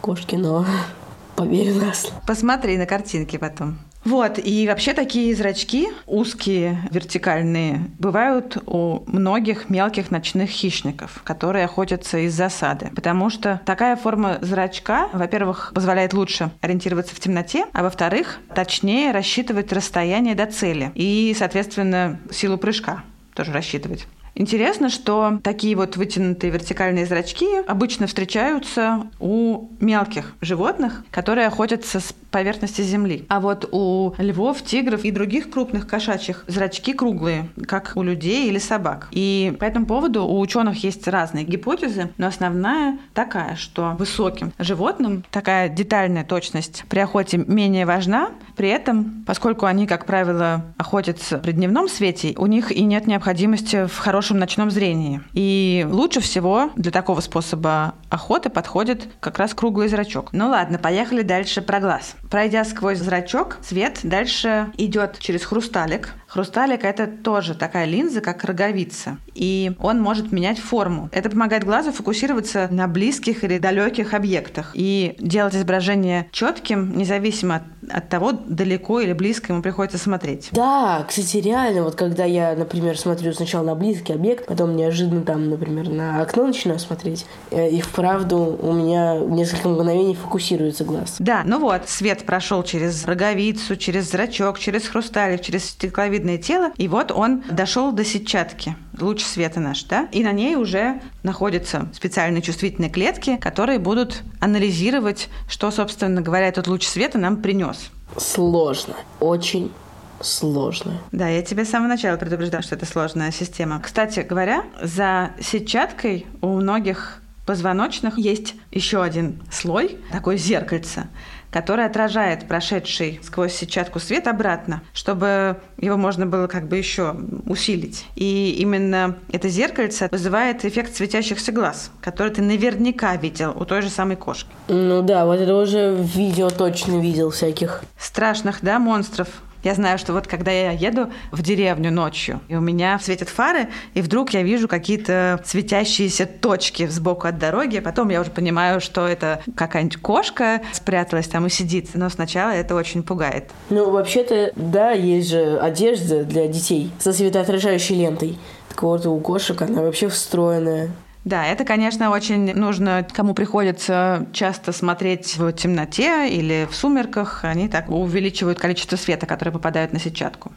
кошки, 0.01 0.35
но 0.35 0.67
поверю 1.37 1.77
на 1.77 1.95
слово. 1.95 2.21
Посмотри 2.27 2.77
на 2.77 2.87
картинки 2.87 3.37
потом. 3.37 3.79
Вот, 4.05 4.39
и 4.43 4.67
вообще 4.67 4.95
такие 4.95 5.35
зрачки, 5.35 5.89
узкие, 6.07 6.89
вертикальные, 6.91 7.91
бывают 7.99 8.57
у 8.67 9.03
многих 9.07 9.69
мелких 9.69 10.11
ночных 10.11 10.49
хищников, 10.49 11.21
которые 11.23 11.67
охотятся 11.67 12.19
из 12.19 12.35
засады. 12.35 12.91
Потому 12.95 13.29
что 13.29 13.61
такая 13.67 13.97
форма 13.97 14.39
зрачка, 14.41 15.09
во-первых, 15.13 15.73
позволяет 15.75 16.15
лучше 16.15 16.51
ориентироваться 16.61 17.15
в 17.15 17.21
темноте, 17.21 17.67
а 17.73 17.83
во-вторых, 17.83 18.41
точнее 18.55 19.13
рассчитывать 19.13 19.73
расстояние 19.73 20.35
до 20.35 20.47
цели 20.47 20.93
и, 20.95 21.35
соответственно, 21.39 22.19
силу 22.31 22.57
прыжка 22.57 23.05
тоже 23.35 23.53
рассчитывать. 23.53 24.07
Интересно, 24.35 24.89
что 24.89 25.39
такие 25.43 25.77
вот 25.77 25.97
вытянутые 25.97 26.51
вертикальные 26.51 27.05
зрачки 27.05 27.47
обычно 27.67 28.07
встречаются 28.07 29.07
у 29.19 29.69
мелких 29.81 30.35
животных, 30.41 31.05
которые 31.11 31.49
охотятся 31.49 32.01
с 32.01 32.15
поверхности 32.31 32.83
земли. 32.83 33.25
А 33.29 33.41
вот 33.41 33.69
у 33.73 34.15
львов, 34.19 34.63
тигров 34.63 35.05
и 35.05 35.11
других 35.11 35.51
крупных 35.51 35.87
кошачьих 35.87 36.45
зрачки 36.47 36.93
круглые, 36.93 37.49
как 37.67 37.93
у 37.97 38.03
людей 38.03 38.49
или 38.49 38.59
собак. 38.59 39.09
И 39.11 39.55
по 39.59 39.65
этому 39.65 39.87
поводу 39.87 40.25
у 40.25 40.41
ученых 40.41 40.83
есть 40.85 41.07
разные 41.09 41.45
гипотезы, 41.45 42.11
но 42.19 42.27
основная 42.27 42.99
такая, 43.15 43.57
что 43.57 43.97
высоким 43.99 44.53
животным 44.59 45.25
такая 45.31 45.69
детальная 45.69 46.25
точность 46.25 46.85
при 46.89 47.01
охоте 47.01 47.39
менее 47.39 47.87
важна, 47.87 48.31
при 48.57 48.69
этом, 48.69 49.25
поскольку 49.27 49.67
они, 49.67 49.87
как 49.87 50.07
правило, 50.07 50.65
охотятся 50.77 51.39
при 51.39 51.53
дневном 51.53 51.89
свете, 51.89 52.35
у 52.37 52.47
них 52.47 52.73
и 52.73 52.83
нет 52.83 53.07
необходимости 53.07 53.87
в 53.87 53.99
хорошем 53.99 54.39
ночном 54.39 54.71
зрении. 54.71 55.21
И 55.33 55.87
лучше 55.89 56.21
всего 56.21 56.71
для 56.77 56.91
такого 56.91 57.21
способа 57.21 57.95
охоты 58.11 58.51
подходит 58.51 59.09
как 59.21 59.39
раз 59.39 59.55
круглый 59.55 59.89
зрачок. 59.89 60.31
Ну 60.33 60.49
ладно, 60.49 60.79
поехали 60.79 61.23
дальше 61.23 61.63
про 61.63 61.81
глаз. 61.81 62.17
Пройдя 62.31 62.65
сквозь 62.65 62.99
зрачок, 62.99 63.59
свет 63.61 63.99
дальше 64.05 64.73
идет 64.79 65.19
через 65.19 65.45
хрусталик. 65.45 66.15
Хрусталик 66.31 66.85
это 66.85 67.09
тоже 67.09 67.57
такая 67.57 67.87
линза, 67.87 68.21
как 68.21 68.45
роговица. 68.45 69.19
И 69.35 69.73
он 69.81 70.01
может 70.01 70.31
менять 70.31 70.61
форму. 70.61 71.09
Это 71.11 71.29
помогает 71.29 71.65
глазу 71.65 71.91
фокусироваться 71.91 72.69
на 72.71 72.87
близких 72.87 73.43
или 73.43 73.59
далеких 73.59 74.15
объектах 74.15 74.71
и 74.75 75.17
делать 75.19 75.57
изображение 75.57 76.29
четким, 76.31 76.97
независимо 76.97 77.57
от, 77.57 77.63
от 77.93 78.09
того, 78.09 78.31
далеко 78.33 79.01
или 79.01 79.13
близко 79.13 79.53
ему 79.53 79.61
приходится 79.61 79.99
смотреть. 79.99 80.51
Да, 80.53 81.05
кстати, 81.09 81.39
реально, 81.39 81.83
вот 81.83 81.97
когда 81.97 82.25
я, 82.25 82.55
например, 82.55 82.97
смотрю 82.97 83.33
сначала 83.33 83.65
на 83.65 83.75
близкий 83.75 84.13
объект, 84.13 84.47
потом 84.47 84.77
неожиданно 84.77 85.23
там, 85.23 85.51
например, 85.51 85.89
на 85.89 86.23
окно 86.23 86.47
начинаю 86.47 86.79
смотреть, 86.79 87.27
э, 87.51 87.71
и 87.71 87.81
вправду 87.81 88.57
у 88.63 88.73
меня 88.73 89.17
несколько 89.19 89.69
мгновений 89.69 90.15
фокусируется 90.15 90.85
глаз. 90.85 91.17
Да, 91.19 91.43
ну 91.45 91.59
вот, 91.59 91.89
свет 91.89 92.25
прошел 92.25 92.63
через 92.63 93.05
роговицу, 93.05 93.75
через 93.75 94.11
зрачок, 94.13 94.61
через 94.61 94.87
хрусталик, 94.87 95.41
через 95.41 95.75
стекловидное 96.21 96.39
тело, 96.39 96.73
и 96.77 96.89
вот 96.89 97.11
он 97.11 97.43
дошел 97.51 97.93
до 97.93 98.05
сетчатки 98.05 98.77
луч 99.01 99.23
света 99.23 99.61
наш, 99.61 99.85
да, 99.85 100.09
и 100.13 100.23
на 100.23 100.33
ней 100.33 100.57
уже 100.57 101.01
находятся 101.23 101.89
специальные 101.95 102.43
чувствительные 102.43 102.91
клетки, 102.91 103.37
которые 103.37 103.79
будут 103.79 104.23
анализировать, 104.41 105.29
что, 105.49 105.71
собственно 105.71 106.21
говоря, 106.21 106.49
этот 106.49 106.67
луч 106.67 106.87
света 106.87 107.19
нам 107.19 107.39
принес. 107.39 107.91
Сложно, 108.17 108.95
очень 109.21 109.73
сложно. 110.21 111.01
Да, 111.13 111.29
я 111.29 111.43
тебе 111.43 111.65
с 111.65 111.71
самого 111.71 111.89
начала 111.89 112.17
предупреждала, 112.17 112.63
что 112.63 112.75
это 112.75 112.85
сложная 112.85 113.33
система. 113.33 113.81
Кстати 113.81 114.21
говоря, 114.21 114.65
за 114.83 115.31
сетчаткой 115.41 116.27
у 116.43 116.49
многих 116.49 117.23
позвоночных 117.47 118.19
есть 118.19 118.55
еще 118.71 119.03
один 119.03 119.41
слой, 119.51 119.99
такое 120.13 120.37
зеркальце, 120.37 121.09
который 121.51 121.85
отражает 121.85 122.47
прошедший 122.47 123.21
сквозь 123.23 123.55
сетчатку 123.55 123.99
свет 123.99 124.27
обратно, 124.27 124.83
чтобы 124.93 125.57
его 125.79 125.97
можно 125.97 126.27
было 126.27 126.47
как 126.47 126.69
бы 126.69 126.77
еще 126.77 127.17
усилить. 127.47 128.07
И 128.15 128.57
именно 128.59 129.17
это 129.33 129.49
зеркальце 129.49 130.09
вызывает 130.11 130.65
эффект 130.65 130.95
светящихся 130.95 131.53
глаз, 131.53 131.91
который 132.01 132.33
ты 132.33 132.43
наверняка 132.43 133.17
видел 133.17 133.55
у 133.59 133.65
той 133.65 133.83
же 133.83 133.91
самой 133.91 134.17
кошки. 134.17 134.51
Ну 134.69 135.03
да, 135.03 135.27
вот 135.27 135.41
это 135.41 135.55
уже 135.55 135.93
в 135.93 136.17
видео 136.17 136.51
точно 136.51 137.01
видел 137.01 137.31
всяких. 137.31 137.83
Страшных, 137.99 138.59
да, 138.63 138.79
монстров 138.79 139.29
я 139.63 139.75
знаю, 139.75 139.99
что 139.99 140.13
вот 140.13 140.27
когда 140.27 140.51
я 140.51 140.71
еду 140.73 141.11
в 141.33 141.43
деревню 141.43 141.91
ночью, 141.91 142.41
и 142.49 142.57
у 142.57 142.61
меня 142.61 142.99
светят 142.99 143.29
фары, 143.29 143.69
и 143.95 144.03
вдруг 144.03 144.31
я 144.31 144.43
вижу 144.43 144.69
какие-то 144.69 145.43
светящиеся 145.45 146.27
точки 146.27 146.87
сбоку 146.87 147.27
от 147.27 147.39
дороги, 147.39 147.81
потом 147.81 148.09
я 148.11 148.21
уже 148.21 148.31
понимаю, 148.31 148.81
что 148.81 149.07
это 149.07 149.43
какая-нибудь 149.55 149.99
кошка 149.99 150.63
спряталась 150.73 151.29
там 151.29 151.47
и 151.47 151.51
сидит, 151.51 151.91
но 151.95 152.09
сначала 152.09 152.51
это 152.51 152.75
очень 152.75 153.03
пугает. 153.03 153.51
Ну, 153.71 153.91
вообще-то, 153.91 154.53
да, 154.57 154.93
есть 154.93 155.31
же 155.31 155.59
одежда 155.59 156.25
для 156.25 156.47
детей 156.47 156.91
со 156.99 157.13
светоотражающей 157.13 157.97
лентой. 157.97 158.39
Так 158.69 158.83
вот, 158.83 159.07
у 159.07 159.19
кошек 159.21 159.61
она 159.63 159.83
вообще 159.83 160.09
встроенная. 160.09 160.91
Да, 161.25 161.47
это, 161.47 161.65
конечно, 161.65 162.11
очень 162.11 162.55
нужно, 162.55 163.07
кому 163.13 163.35
приходится 163.35 164.27
часто 164.33 164.73
смотреть 164.73 165.37
в 165.37 165.53
темноте 165.53 166.29
или 166.31 166.67
в 166.71 166.75
сумерках, 166.75 167.45
они 167.45 167.69
так 167.69 167.91
увеличивают 167.91 168.59
количество 168.59 168.97
света, 168.97 169.27
которое 169.27 169.53
попадает 169.53 169.93
на 169.93 169.99
сетчатку. 169.99 170.53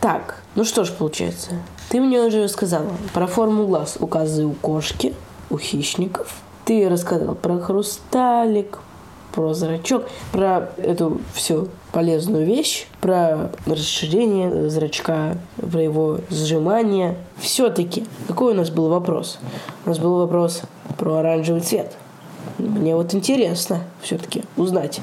Так, 0.00 0.42
ну 0.56 0.64
что 0.64 0.84
ж 0.84 0.90
получается. 0.90 1.50
Ты 1.90 2.00
мне 2.00 2.20
уже 2.20 2.48
сказала 2.48 2.90
про 3.12 3.26
форму 3.26 3.66
глаз 3.66 3.98
у 4.00 4.06
козы, 4.06 4.46
у 4.46 4.52
кошки, 4.52 5.14
у 5.50 5.58
хищников. 5.58 6.34
Ты 6.64 6.88
рассказал 6.88 7.34
про 7.34 7.58
хрусталик, 7.58 8.78
про 9.32 9.54
зрачок, 9.54 10.08
про 10.32 10.70
эту 10.78 11.20
всю 11.34 11.68
полезную 11.92 12.46
вещь, 12.46 12.86
про 13.00 13.50
расширение 13.66 14.70
зрачка, 14.70 15.36
про 15.56 15.82
его 15.82 16.20
сжимание. 16.30 17.16
Все-таки, 17.38 18.04
какой 18.28 18.52
у 18.52 18.56
нас 18.56 18.70
был 18.70 18.88
вопрос? 18.88 19.38
У 19.84 19.88
нас 19.88 19.98
был 19.98 20.18
вопрос 20.18 20.62
про 20.98 21.18
оранжевый 21.18 21.62
цвет. 21.62 21.96
Мне 22.58 22.94
вот 22.94 23.14
интересно 23.14 23.80
все-таки 24.02 24.42
узнать 24.56 25.00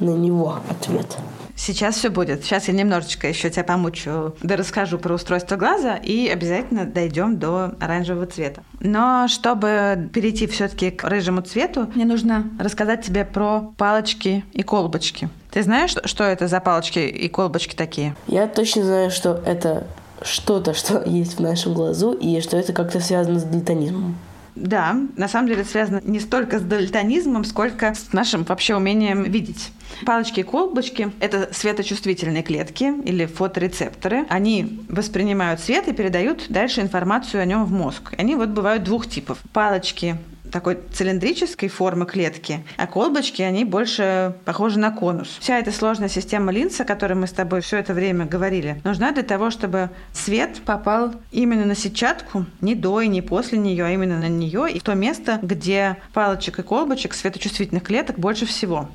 на 0.00 0.10
него 0.10 0.56
ответ. 0.68 1.16
Сейчас 1.58 1.96
все 1.96 2.08
будет. 2.08 2.44
Сейчас 2.44 2.68
я 2.68 2.74
немножечко 2.74 3.28
еще 3.28 3.50
тебя 3.50 3.64
помучу, 3.64 4.32
да 4.42 4.54
расскажу 4.56 4.96
про 4.96 5.14
устройство 5.14 5.56
глаза 5.56 5.96
и 5.96 6.28
обязательно 6.28 6.84
дойдем 6.84 7.38
до 7.38 7.74
оранжевого 7.80 8.26
цвета. 8.26 8.62
Но 8.78 9.26
чтобы 9.26 10.08
перейти 10.14 10.46
все-таки 10.46 10.92
к 10.92 11.02
рыжему 11.02 11.40
цвету, 11.40 11.90
мне 11.96 12.04
нужно 12.04 12.48
рассказать 12.60 13.04
тебе 13.04 13.24
про 13.24 13.72
палочки 13.76 14.44
и 14.52 14.62
колбочки. 14.62 15.28
Ты 15.50 15.62
знаешь, 15.62 15.94
что 16.04 16.24
это 16.24 16.48
за 16.48 16.60
палочки 16.60 16.98
и 16.98 17.28
колбочки 17.28 17.74
такие? 17.74 18.14
Я 18.26 18.46
точно 18.46 18.84
знаю, 18.84 19.10
что 19.10 19.42
это 19.44 19.86
что-то, 20.22 20.74
что 20.74 21.02
есть 21.06 21.38
в 21.38 21.40
нашем 21.40 21.74
глазу, 21.74 22.12
и 22.12 22.40
что 22.40 22.56
это 22.56 22.72
как-то 22.72 23.00
связано 23.00 23.38
с 23.38 23.44
дальтонизмом. 23.44 24.16
Да, 24.54 24.96
на 25.16 25.28
самом 25.28 25.46
деле 25.48 25.60
это 25.60 25.70
связано 25.70 26.00
не 26.04 26.18
столько 26.18 26.58
с 26.58 26.62
дальтонизмом, 26.62 27.44
сколько 27.44 27.94
с 27.94 28.12
нашим 28.12 28.42
вообще 28.42 28.74
умением 28.74 29.22
видеть. 29.22 29.70
Палочки 30.04 30.40
и 30.40 30.42
колбочки– 30.42 31.12
это 31.20 31.48
светочувствительные 31.52 32.42
клетки 32.42 32.92
или 33.04 33.26
фоторецепторы. 33.26 34.26
Они 34.28 34.80
воспринимают 34.88 35.60
свет 35.60 35.86
и 35.86 35.92
передают 35.92 36.46
дальше 36.48 36.80
информацию 36.80 37.40
о 37.40 37.44
нем 37.44 37.64
в 37.64 37.72
мозг. 37.72 38.14
Они 38.18 38.34
вот 38.34 38.48
бывают 38.48 38.82
двух 38.82 39.08
типов. 39.08 39.38
Палочки 39.52 40.16
такой 40.50 40.78
цилиндрической 40.92 41.68
формы 41.68 42.06
клетки, 42.06 42.64
а 42.76 42.86
колбочки, 42.86 43.42
они 43.42 43.64
больше 43.64 44.34
похожи 44.44 44.78
на 44.78 44.90
конус. 44.90 45.36
Вся 45.40 45.58
эта 45.58 45.72
сложная 45.72 46.08
система 46.08 46.52
линз, 46.52 46.80
о 46.80 46.84
которой 46.84 47.14
мы 47.14 47.26
с 47.26 47.32
тобой 47.32 47.60
все 47.60 47.78
это 47.78 47.94
время 47.94 48.26
говорили, 48.26 48.80
нужна 48.84 49.12
для 49.12 49.22
того, 49.22 49.50
чтобы 49.50 49.90
свет 50.12 50.60
попал 50.64 51.14
именно 51.30 51.64
на 51.64 51.74
сетчатку, 51.74 52.46
не 52.60 52.74
до 52.74 53.00
и 53.00 53.08
не 53.08 53.22
после 53.22 53.58
нее, 53.58 53.84
а 53.84 53.90
именно 53.90 54.18
на 54.18 54.28
нее 54.28 54.70
и 54.72 54.80
в 54.80 54.82
то 54.82 54.94
место, 54.94 55.38
где 55.42 55.96
палочек 56.12 56.58
и 56.58 56.62
колбочек 56.62 57.14
светочувствительных 57.14 57.82
клеток 57.82 58.18
больше 58.18 58.46
всего. 58.46 58.88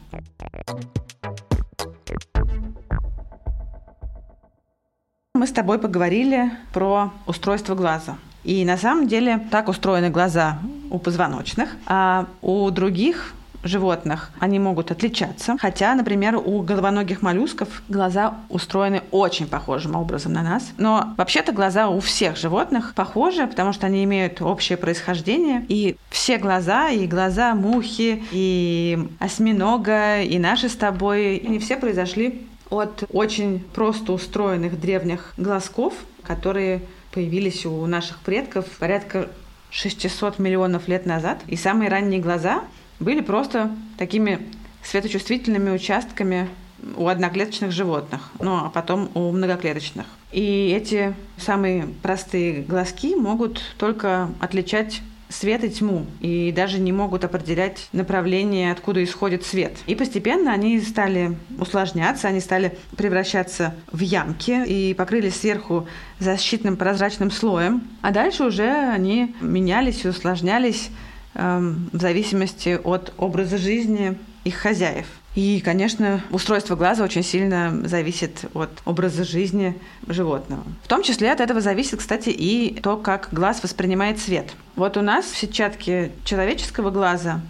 Мы 5.36 5.48
с 5.48 5.52
тобой 5.52 5.80
поговорили 5.80 6.52
про 6.72 7.12
устройство 7.26 7.76
глаза. 7.76 8.18
И 8.44 8.64
на 8.66 8.78
самом 8.78 9.08
деле 9.08 9.40
так 9.52 9.68
устроены 9.68 10.10
глаза 10.10 10.60
у 10.94 11.00
позвоночных, 11.00 11.70
а 11.88 12.28
у 12.42 12.70
других 12.70 13.34
животных 13.64 14.30
они 14.40 14.60
могут 14.60 14.92
отличаться. 14.92 15.58
Хотя, 15.60 15.96
например, 15.96 16.36
у 16.36 16.62
головоногих 16.62 17.22
моллюсков 17.22 17.82
глаза 17.90 18.36
устроены 18.50 19.02
очень 19.12 19.48
похожим 19.48 19.96
образом 19.96 20.34
на 20.34 20.44
нас. 20.44 20.72
Но 20.78 21.14
вообще-то 21.18 21.52
глаза 21.52 21.90
у 21.90 22.00
всех 22.00 22.38
животных 22.38 22.94
похожи, 22.94 23.48
потому 23.48 23.74
что 23.74 23.88
они 23.88 24.04
имеют 24.04 24.42
общее 24.42 24.78
происхождение. 24.78 25.66
И 25.68 25.98
все 26.10 26.38
глаза, 26.38 26.90
и 26.90 27.08
глаза 27.08 27.56
мухи, 27.56 28.24
и 28.32 29.00
осьминога, 29.20 30.22
и 30.22 30.38
наши 30.38 30.70
с 30.70 30.76
тобой, 30.76 31.38
они 31.38 31.60
все 31.60 31.78
произошли 31.78 32.46
от 32.70 33.04
очень 33.12 33.64
просто 33.74 34.14
устроенных 34.14 34.80
древних 34.80 35.34
глазков, 35.38 35.94
которые 36.24 36.82
появились 37.12 37.66
у 37.66 37.86
наших 37.86 38.20
предков 38.20 38.66
порядка 38.80 39.30
600 39.74 40.40
миллионов 40.40 40.88
лет 40.88 41.06
назад. 41.06 41.42
И 41.48 41.58
самые 41.58 41.90
ранние 41.90 42.22
глаза 42.22 42.64
были 43.00 43.22
просто 43.22 43.76
такими 43.98 44.40
светочувствительными 44.84 45.72
участками 45.72 46.48
у 46.96 47.08
одноклеточных 47.08 47.72
животных, 47.72 48.30
ну 48.40 48.56
а 48.56 48.70
потом 48.70 49.10
у 49.14 49.32
многоклеточных. 49.32 50.06
И 50.32 50.74
эти 50.76 51.16
самые 51.38 51.88
простые 52.02 52.62
глазки 52.62 53.16
могут 53.16 53.62
только 53.78 54.30
отличать 54.40 55.02
свет 55.34 55.64
и 55.64 55.70
тьму, 55.70 56.06
и 56.20 56.52
даже 56.52 56.80
не 56.80 56.92
могут 56.92 57.24
определять 57.24 57.88
направление, 57.92 58.72
откуда 58.72 59.04
исходит 59.04 59.46
свет. 59.46 59.74
И 59.88 59.96
постепенно 59.96 60.52
они 60.52 60.80
стали 60.80 61.38
усложняться, 61.60 62.28
они 62.28 62.40
стали 62.40 62.78
превращаться 62.96 63.76
в 63.92 64.00
ямки 64.00 64.64
и 64.66 64.94
покрылись 64.94 65.36
сверху 65.36 65.88
защитным 66.20 66.78
прозрачным 66.78 67.32
слоем, 67.32 67.84
а 68.02 68.12
дальше 68.12 68.46
уже 68.46 68.70
они 68.70 69.36
менялись 69.42 70.06
и 70.06 70.10
усложнялись 70.10 70.90
эм, 71.34 71.90
в 71.92 72.00
зависимости 72.00 72.80
от 72.84 73.14
образа 73.18 73.58
жизни 73.58 74.18
их 74.44 74.56
хозяев. 74.56 75.08
И, 75.36 75.62
конечно, 75.62 76.22
устройство 76.30 76.76
глаза 76.76 77.04
очень 77.04 77.24
сильно 77.24 77.82
зависит 77.88 78.46
от 78.54 78.70
образа 78.86 79.24
жизни 79.24 79.76
животного. 80.08 80.64
В 80.84 80.88
том 80.88 81.02
числе 81.02 81.32
от 81.32 81.40
этого 81.40 81.60
зависит, 81.60 82.00
кстати, 82.00 82.30
и 82.30 82.80
то, 82.82 82.98
как 82.98 83.30
глаз 83.32 83.64
воспринимает 83.64 84.20
свет. 84.20 84.54
Вот 84.76 84.96
у 84.96 85.02
нас 85.02 85.26
в 85.26 85.36
сетчатке 85.36 86.12
человеческого 86.24 86.92
глаза 86.92 87.42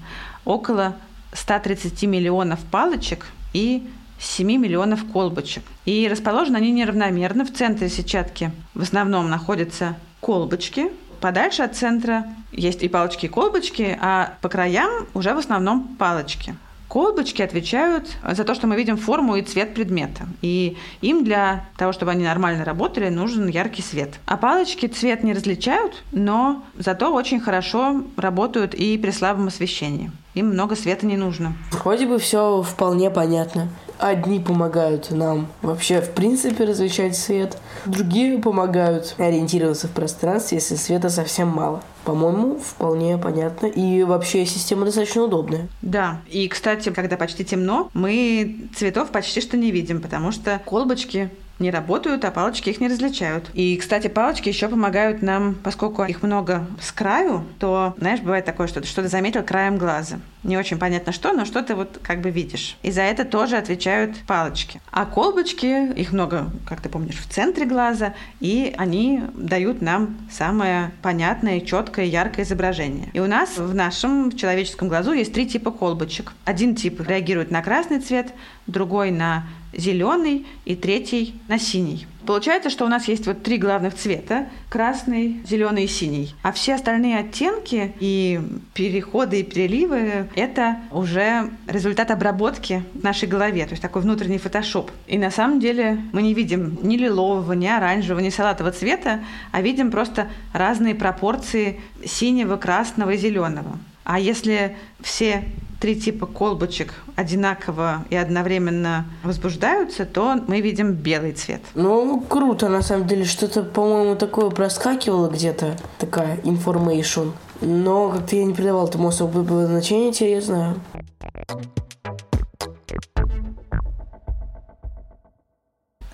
около 0.45 0.95
130 1.33 2.03
миллионов 2.03 2.59
палочек 2.71 3.25
и 3.53 3.85
7 4.19 4.47
миллионов 4.47 5.01
колбочек. 5.11 5.63
И 5.85 6.07
расположены 6.09 6.57
они 6.57 6.71
неравномерно. 6.71 7.45
В 7.45 7.51
центре 7.51 7.89
сетчатки 7.89 8.51
в 8.73 8.81
основном 8.81 9.29
находятся 9.29 9.97
колбочки, 10.21 10.89
подальше 11.19 11.63
от 11.63 11.75
центра 11.75 12.25
есть 12.51 12.81
и 12.83 12.87
палочки, 12.87 13.25
и 13.25 13.29
колбочки, 13.29 13.97
а 13.99 14.35
по 14.41 14.47
краям 14.47 15.07
уже 15.13 15.33
в 15.33 15.37
основном 15.37 15.95
палочки. 15.97 16.55
Колбочки 16.93 17.41
отвечают 17.41 18.17
за 18.23 18.43
то, 18.43 18.53
что 18.53 18.67
мы 18.67 18.75
видим 18.75 18.97
форму 18.97 19.35
и 19.35 19.41
цвет 19.41 19.73
предмета. 19.73 20.27
И 20.43 20.77
им 21.01 21.23
для 21.23 21.65
того, 21.75 21.91
чтобы 21.91 22.11
они 22.11 22.23
нормально 22.23 22.63
работали, 22.63 23.09
нужен 23.09 23.47
яркий 23.47 23.81
свет. 23.81 24.19
А 24.27 24.37
палочки 24.37 24.85
цвет 24.85 25.23
не 25.23 25.33
различают, 25.33 26.03
но 26.11 26.63
зато 26.77 27.11
очень 27.11 27.39
хорошо 27.39 28.03
работают 28.15 28.75
и 28.75 28.95
при 28.99 29.09
слабом 29.09 29.47
освещении. 29.47 30.11
Им 30.33 30.47
много 30.47 30.75
света 30.75 31.05
не 31.05 31.17
нужно. 31.17 31.55
Вроде 31.71 32.07
бы 32.07 32.17
все 32.17 32.61
вполне 32.63 33.11
понятно. 33.11 33.69
Одни 33.99 34.39
помогают 34.39 35.11
нам 35.11 35.47
вообще 35.61 36.01
в 36.01 36.11
принципе 36.11 36.65
различать 36.65 37.15
свет, 37.15 37.57
другие 37.85 38.39
помогают 38.39 39.15
ориентироваться 39.17 39.87
в 39.87 39.91
пространстве, 39.91 40.57
если 40.57 40.75
света 40.75 41.09
совсем 41.09 41.47
мало. 41.47 41.83
По-моему, 42.03 42.57
вполне 42.57 43.17
понятно. 43.17 43.67
И 43.67 44.03
вообще 44.03 44.45
система 44.45 44.85
достаточно 44.85 45.23
удобная. 45.23 45.69
Да. 45.81 46.19
И, 46.29 46.47
кстати, 46.47 46.89
когда 46.89 47.15
почти 47.15 47.45
темно, 47.45 47.89
мы 47.93 48.67
цветов 48.75 49.09
почти 49.09 49.39
что 49.39 49.55
не 49.55 49.71
видим, 49.71 50.01
потому 50.01 50.31
что 50.31 50.59
колбочки 50.65 51.29
не 51.59 51.71
работают, 51.71 52.25
а 52.25 52.31
палочки 52.31 52.69
их 52.69 52.81
не 52.81 52.87
различают. 52.87 53.49
И, 53.53 53.77
кстати, 53.77 54.07
палочки 54.07 54.49
еще 54.49 54.67
помогают 54.67 55.21
нам, 55.21 55.55
поскольку 55.55 56.03
их 56.03 56.23
много 56.23 56.65
с 56.81 56.91
краю, 56.91 57.43
то, 57.59 57.93
знаешь, 57.97 58.21
бывает 58.21 58.45
такое, 58.45 58.67
что 58.67 58.81
ты 58.81 58.87
что-то 58.87 59.07
заметил 59.07 59.43
краем 59.43 59.77
глаза. 59.77 60.19
Не 60.43 60.57
очень 60.57 60.77
понятно 60.77 61.13
что, 61.13 61.31
но 61.31 61.45
что 61.45 61.61
ты 61.61 61.73
вот 61.75 61.99
как 62.01 62.21
бы 62.21 62.29
видишь. 62.29 62.77
И 62.81 62.91
за 62.91 63.01
это 63.01 63.23
тоже 63.23 63.55
отвечают 63.55 64.17
палочки. 64.27 64.81
А 64.91 65.05
колбочки, 65.05 65.93
их 65.93 66.11
много, 66.11 66.51
как 66.67 66.81
ты 66.81 66.89
помнишь, 66.89 67.17
в 67.17 67.27
центре 67.29 67.65
глаза, 67.65 68.13
и 68.41 68.73
они 68.77 69.23
дают 69.35 69.81
нам 69.81 70.17
самое 70.29 70.91
понятное, 71.01 71.61
четкое, 71.61 72.05
яркое 72.05 72.45
изображение. 72.45 73.09
И 73.13 73.19
у 73.19 73.27
нас 73.27 73.57
в 73.57 73.73
нашем 73.73 74.35
человеческом 74.35 74.89
глазу 74.89 75.13
есть 75.13 75.33
три 75.33 75.47
типа 75.47 75.71
колбочек. 75.71 76.33
Один 76.43 76.75
тип 76.75 76.99
реагирует 77.07 77.51
на 77.51 77.61
красный 77.61 77.99
цвет, 77.99 78.33
другой 78.67 79.11
на 79.11 79.45
зеленый 79.75 80.45
и 80.65 80.75
третий 80.75 81.35
на 81.47 81.59
синий. 81.59 82.07
Получается, 82.25 82.69
что 82.69 82.85
у 82.85 82.87
нас 82.87 83.07
есть 83.09 83.27
вот 83.27 83.43
три 83.43 83.57
главных 83.57 83.95
цвета– 83.95 84.47
красный, 84.69 85.41
зеленый 85.45 85.83
и 85.83 85.87
синий. 85.87 86.33
А 86.41 86.53
все 86.53 86.75
остальные 86.75 87.19
оттенки 87.19 87.93
и 87.99 88.39
переходы 88.73 89.41
и 89.41 89.43
переливы– 89.43 90.29
это 90.35 90.77
уже 90.91 91.49
результат 91.67 92.11
обработки 92.11 92.83
в 92.93 93.03
нашей 93.03 93.27
голове, 93.27 93.65
то 93.65 93.71
есть 93.71 93.81
такой 93.81 94.01
внутренний 94.03 94.37
фотошоп. 94.37 94.89
И 95.07 95.17
на 95.17 95.31
самом 95.31 95.59
деле 95.59 95.99
мы 96.13 96.21
не 96.21 96.33
видим 96.33 96.79
ни 96.81 96.95
лилового, 96.95 97.53
ни 97.53 97.67
оранжевого, 97.67 98.21
ни 98.21 98.29
салатового 98.29 98.73
цвета, 98.73 99.19
а 99.51 99.61
видим 99.61 99.91
просто 99.91 100.29
разные 100.53 100.95
пропорции 100.95 101.81
синего, 102.05 102.55
красного 102.55 103.11
и 103.11 103.17
зеленого. 103.17 103.77
А 104.05 104.19
если 104.19 104.75
все 105.01 105.43
три 105.83 105.99
типа 105.99 106.27
колбочек 106.27 106.93
одинаково 107.17 108.05
и 108.09 108.15
одновременно 108.15 109.05
возбуждаются, 109.21 110.05
то 110.05 110.39
мы 110.47 110.61
видим 110.61 110.93
белый 110.93 111.33
цвет. 111.33 111.59
Ну, 111.75 112.21
круто, 112.21 112.69
на 112.69 112.81
самом 112.81 113.05
деле. 113.05 113.25
Что-то, 113.25 113.63
по-моему, 113.63 114.15
такое 114.15 114.49
проскакивало 114.49 115.29
где-то, 115.29 115.75
такая 115.99 116.37
information. 116.37 117.33
Но 117.59 118.11
как-то 118.11 118.37
я 118.37 118.45
не 118.45 118.53
придавал 118.53 118.87
этому 118.87 119.09
особого 119.09 119.67
значения, 119.67 120.13
теперь 120.13 120.35
я 120.35 120.41
знаю. 120.41 120.79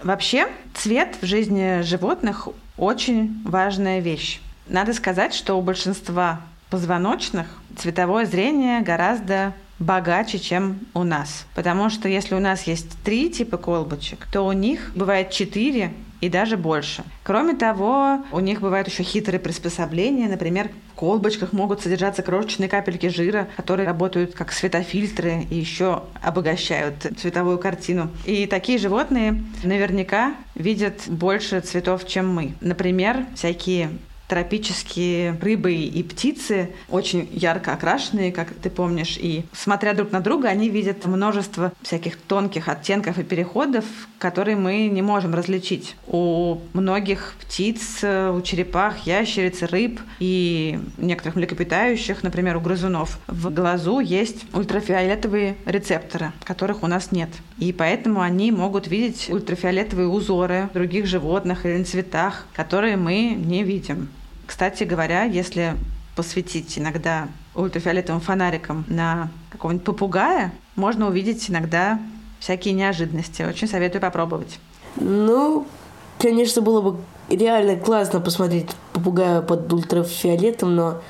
Вообще, 0.01 0.47
цвет 0.73 1.15
в 1.21 1.27
жизни 1.27 1.83
животных 1.83 2.47
очень 2.75 3.39
важная 3.45 3.99
вещь. 3.99 4.41
Надо 4.67 4.93
сказать, 4.95 5.35
что 5.35 5.53
у 5.53 5.61
большинства 5.61 6.41
позвоночных 6.71 7.47
цветовое 7.79 8.25
зрение 8.25 8.81
гораздо 8.81 9.53
богаче, 9.79 10.39
чем 10.39 10.79
у 10.93 11.03
нас. 11.03 11.45
Потому 11.55 11.89
что 11.89 12.07
если 12.09 12.35
у 12.35 12.39
нас 12.39 12.63
есть 12.63 13.01
три 13.03 13.29
типа 13.29 13.57
колбочек, 13.57 14.27
то 14.31 14.45
у 14.45 14.51
них 14.51 14.91
бывает 14.93 15.31
четыре 15.31 15.93
и 16.21 16.27
даже 16.27 16.57
больше. 16.57 17.03
Кроме 17.23 17.55
того, 17.55 18.19
у 18.33 18.39
них 18.41 18.59
бывают 18.59 18.89
еще 18.89 19.03
хитрые 19.03 19.39
приспособления. 19.39 20.27
Например, 20.27 20.69
в 20.91 20.95
колбочках 20.95 21.53
могут 21.53 21.81
содержаться 21.81 22.23
крошечные 22.23 22.67
капельки 22.67 23.07
жира, 23.07 23.47
которые 23.55 23.87
работают 23.87 24.35
как 24.35 24.51
светофильтры 24.51 25.47
и 25.49 25.55
еще 25.55 26.03
обогащают 26.21 27.07
цветовую 27.17 27.57
картину. 27.57 28.09
И 28.25 28.47
такие 28.47 28.77
животные 28.77 29.41
наверняка 29.63 30.35
видят 30.55 31.03
больше 31.07 31.61
цветов, 31.61 32.05
чем 32.05 32.27
мы. 32.33 32.53
Например, 32.59 33.25
всякие 33.35 33.89
тропические 34.29 35.37
рыбы 35.41 35.73
и 35.73 36.03
птицы, 36.03 36.69
очень 36.87 37.27
ярко 37.33 37.73
окрашенные, 37.73 38.31
как 38.31 38.53
ты 38.53 38.69
помнишь, 38.69 39.17
и 39.19 39.43
смотря 39.51 39.93
друг 39.93 40.11
на 40.11 40.21
друга, 40.21 40.47
они 40.47 40.69
видят 40.69 41.05
множество 41.05 41.73
всяких 41.81 42.15
тонких 42.15 42.69
оттенков 42.69 43.17
и 43.17 43.23
переходов, 43.23 43.85
которые 44.19 44.55
мы 44.55 44.87
не 44.87 45.01
можем 45.01 45.33
различить. 45.33 45.95
У 46.07 46.59
многих 46.73 47.35
птиц, 47.41 48.03
у 48.03 48.41
черепах, 48.41 49.07
ящериц, 49.07 49.63
рыб 49.63 49.99
и 50.19 50.79
некоторых 50.97 51.35
млекопитающих, 51.35 52.21
например, 52.21 52.57
у 52.57 52.59
грызунов, 52.59 53.19
в 53.27 53.49
глазу 53.49 53.99
есть 53.99 54.45
ультрафиолетовые 54.53 55.55
рецепторы, 55.65 56.31
которых 56.43 56.83
у 56.83 56.87
нас 56.87 57.11
нет. 57.11 57.29
И 57.57 57.73
поэтому 57.73 58.21
они 58.21 58.51
могут 58.51 58.87
видеть 58.87 59.27
ультрафиолетовые 59.29 60.07
узоры 60.07 60.69
других 60.73 61.07
животных 61.07 61.65
или 61.65 61.77
на 61.77 61.85
цветах, 61.85 62.45
которые 62.53 62.95
мы 62.95 63.29
не 63.29 63.63
видим. 63.63 64.09
Кстати 64.49 64.83
говоря, 64.83 65.25
если 65.25 65.75
посветить 66.15 66.79
иногда 66.79 67.27
ультрафиолетовым 67.53 68.19
фонариком 68.19 68.83
на 68.87 69.29
какого-нибудь 69.51 69.85
попугая, 69.85 70.51
можно 70.75 71.07
увидеть 71.07 71.51
иногда 71.51 71.99
всякие 72.39 72.73
неожиданности. 72.73 73.43
Очень 73.43 73.67
советую 73.67 74.01
попробовать. 74.01 74.59
Ну, 74.95 75.67
конечно, 76.17 76.63
было 76.63 76.81
бы 76.81 76.97
реально 77.29 77.75
классно 77.75 78.21
посмотреть 78.21 78.71
попугая 78.91 79.43
под 79.43 79.71
ультрафиолетом, 79.71 80.75
но 80.75 81.01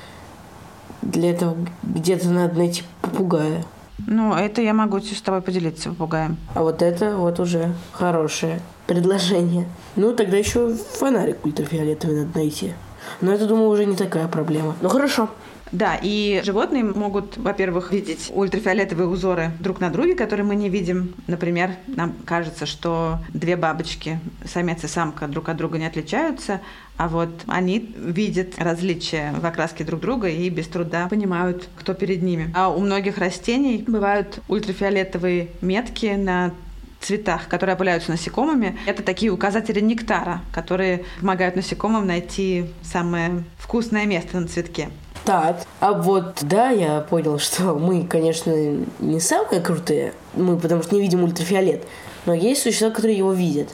для 1.00 1.30
этого 1.30 1.56
где-то 1.82 2.28
надо 2.28 2.58
найти 2.58 2.82
попугая. 3.00 3.64
Ну, 4.06 4.34
это 4.34 4.60
я 4.60 4.74
могу 4.74 5.00
с 5.00 5.22
тобой 5.22 5.40
поделиться 5.40 5.88
попугаем. 5.88 6.36
А 6.54 6.62
вот 6.62 6.82
это 6.82 7.16
вот 7.16 7.40
уже 7.40 7.72
хорошее 7.92 8.60
предложение. 8.86 9.66
Ну, 9.96 10.14
тогда 10.14 10.36
еще 10.36 10.74
фонарик 10.74 11.46
ультрафиолетовый 11.46 12.24
надо 12.26 12.36
найти. 12.38 12.74
Но 13.20 13.32
это, 13.32 13.46
думаю, 13.46 13.68
уже 13.68 13.84
не 13.86 13.96
такая 13.96 14.28
проблема. 14.28 14.76
Ну 14.80 14.88
хорошо. 14.88 15.28
Да, 15.72 15.98
и 16.02 16.42
животные 16.44 16.82
могут, 16.82 17.36
во-первых, 17.36 17.92
видеть 17.92 18.30
ультрафиолетовые 18.34 19.08
узоры 19.08 19.52
друг 19.60 19.78
на 19.80 19.90
друге, 19.90 20.14
которые 20.14 20.44
мы 20.44 20.56
не 20.56 20.68
видим. 20.68 21.14
Например, 21.28 21.70
нам 21.86 22.14
кажется, 22.24 22.66
что 22.66 23.18
две 23.32 23.56
бабочки, 23.56 24.18
самец 24.44 24.82
и 24.82 24.88
самка, 24.88 25.28
друг 25.28 25.48
от 25.48 25.56
друга 25.56 25.78
не 25.78 25.86
отличаются, 25.86 26.60
а 26.96 27.08
вот 27.08 27.30
они 27.46 27.94
видят 27.96 28.54
различия 28.58 29.32
в 29.40 29.46
окраске 29.46 29.84
друг 29.84 30.00
друга 30.00 30.28
и 30.28 30.50
без 30.50 30.66
труда 30.66 31.06
понимают, 31.08 31.68
кто 31.76 31.94
перед 31.94 32.22
ними. 32.22 32.50
А 32.54 32.68
у 32.68 32.80
многих 32.80 33.18
растений 33.18 33.84
бывают 33.86 34.40
ультрафиолетовые 34.48 35.50
метки 35.60 36.16
на 36.16 36.52
цветах, 37.00 37.48
которые 37.48 37.74
опыляются 37.74 38.10
насекомыми. 38.10 38.78
Это 38.86 39.02
такие 39.02 39.32
указатели 39.32 39.80
нектара, 39.80 40.40
которые 40.52 41.04
помогают 41.20 41.56
насекомым 41.56 42.06
найти 42.06 42.66
самое 42.82 43.44
вкусное 43.58 44.06
место 44.06 44.38
на 44.38 44.48
цветке. 44.48 44.90
Так, 45.24 45.64
а 45.80 45.92
вот, 45.92 46.38
да, 46.42 46.70
я 46.70 47.00
понял, 47.00 47.38
что 47.38 47.74
мы, 47.74 48.06
конечно, 48.06 48.52
не 49.00 49.20
самые 49.20 49.60
крутые, 49.60 50.14
мы 50.34 50.58
потому 50.58 50.82
что 50.82 50.94
не 50.94 51.00
видим 51.00 51.22
ультрафиолет, 51.22 51.84
но 52.26 52.34
есть 52.34 52.62
существа, 52.62 52.90
которые 52.90 53.18
его 53.18 53.32
видят. 53.32 53.68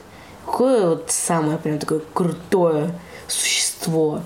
Какое 0.45 0.89
вот 0.89 1.05
самое 1.09 1.57
прям 1.57 1.79
такое 1.79 2.01
крутое 2.13 2.91
существо? 3.27 4.21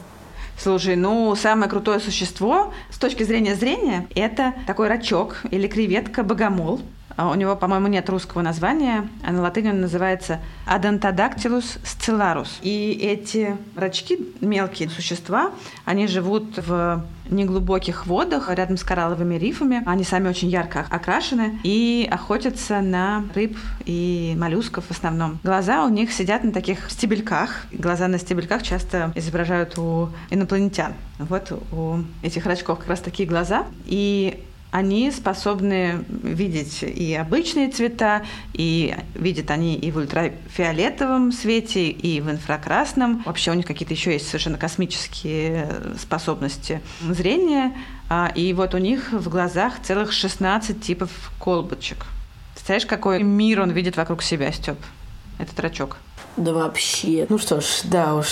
Слушай, 0.57 0.95
ну, 0.95 1.35
самое 1.35 1.69
крутое 1.69 1.99
существо 1.99 2.71
с 2.91 2.99
точки 2.99 3.23
зрения 3.23 3.55
зрения– 3.55 4.07
это 4.15 4.53
такой 4.67 4.87
рачок 4.87 5.37
или 5.49 5.67
креветка-богомол. 5.67 6.81
А 7.17 7.29
У 7.29 7.35
него, 7.35 7.55
по-моему, 7.55 7.87
нет 7.87 8.09
русского 8.09 8.41
названия, 8.41 9.07
а 9.23 9.31
на 9.31 9.41
латыни 9.41 9.69
он 9.69 9.81
называется 9.81 10.39
Adontodactylus 10.67 11.79
scellarus. 11.83 12.49
И 12.61 12.91
эти 13.01 13.57
рачки, 13.75 14.19
мелкие 14.41 14.89
существа, 14.89 15.51
они 15.85 16.07
живут 16.07 16.57
в 16.57 17.05
неглубоких 17.29 18.07
водах 18.07 18.49
рядом 18.49 18.77
с 18.77 18.83
коралловыми 18.83 19.35
рифами. 19.35 19.81
Они 19.85 20.03
сами 20.03 20.27
очень 20.27 20.49
ярко 20.49 20.85
окрашены 20.89 21.59
и 21.63 22.07
охотятся 22.11 22.81
на 22.81 23.23
рыб 23.33 23.57
и 23.85 24.35
моллюсков 24.37 24.85
в 24.85 24.91
основном. 24.91 25.39
Глаза 25.43 25.85
у 25.85 25.89
них 25.89 26.11
сидят 26.11 26.43
на 26.43 26.51
таких 26.51 26.91
стебельках. 26.91 27.65
Глаза 27.71 28.07
на 28.07 28.19
стебельках 28.19 28.63
часто 28.63 29.11
изображают 29.15 29.77
у 29.77 30.09
инопланетян. 30.29 30.93
Вот 31.19 31.51
у 31.71 31.99
этих 32.21 32.45
рачков 32.45 32.79
как 32.79 32.87
раз 32.89 32.99
такие 32.99 33.27
глаза. 33.27 33.65
И 33.85 34.43
они 34.71 35.11
способны 35.11 36.05
видеть 36.07 36.81
и 36.81 37.13
обычные 37.13 37.69
цвета, 37.69 38.23
и 38.53 38.95
видят 39.15 39.51
они 39.51 39.75
и 39.75 39.91
в 39.91 39.97
ультрафиолетовом 39.97 41.31
свете, 41.33 41.89
и 41.89 42.21
в 42.21 42.31
инфракрасном. 42.31 43.21
Вообще 43.25 43.51
у 43.51 43.53
них 43.53 43.65
какие-то 43.65 43.93
еще 43.93 44.13
есть 44.13 44.27
совершенно 44.27 44.57
космические 44.57 45.69
способности 45.99 46.81
зрения. 47.01 47.73
А, 48.09 48.31
И 48.33 48.53
вот 48.53 48.73
у 48.73 48.77
них 48.77 49.11
в 49.11 49.29
глазах 49.29 49.81
целых 49.83 50.13
16 50.13 50.81
типов 50.81 51.31
колбочек. 51.39 52.05
Представляешь, 52.53 52.85
какой 52.85 53.23
мир 53.23 53.61
он 53.61 53.71
видит 53.71 53.97
вокруг 53.97 54.23
себя, 54.23 54.51
Степ? 54.51 54.77
Этот 55.37 55.59
рачок. 55.59 55.97
Да 56.37 56.53
вообще. 56.53 57.25
Ну 57.27 57.37
что 57.37 57.59
ж, 57.59 57.81
да 57.83 58.15
уж. 58.15 58.27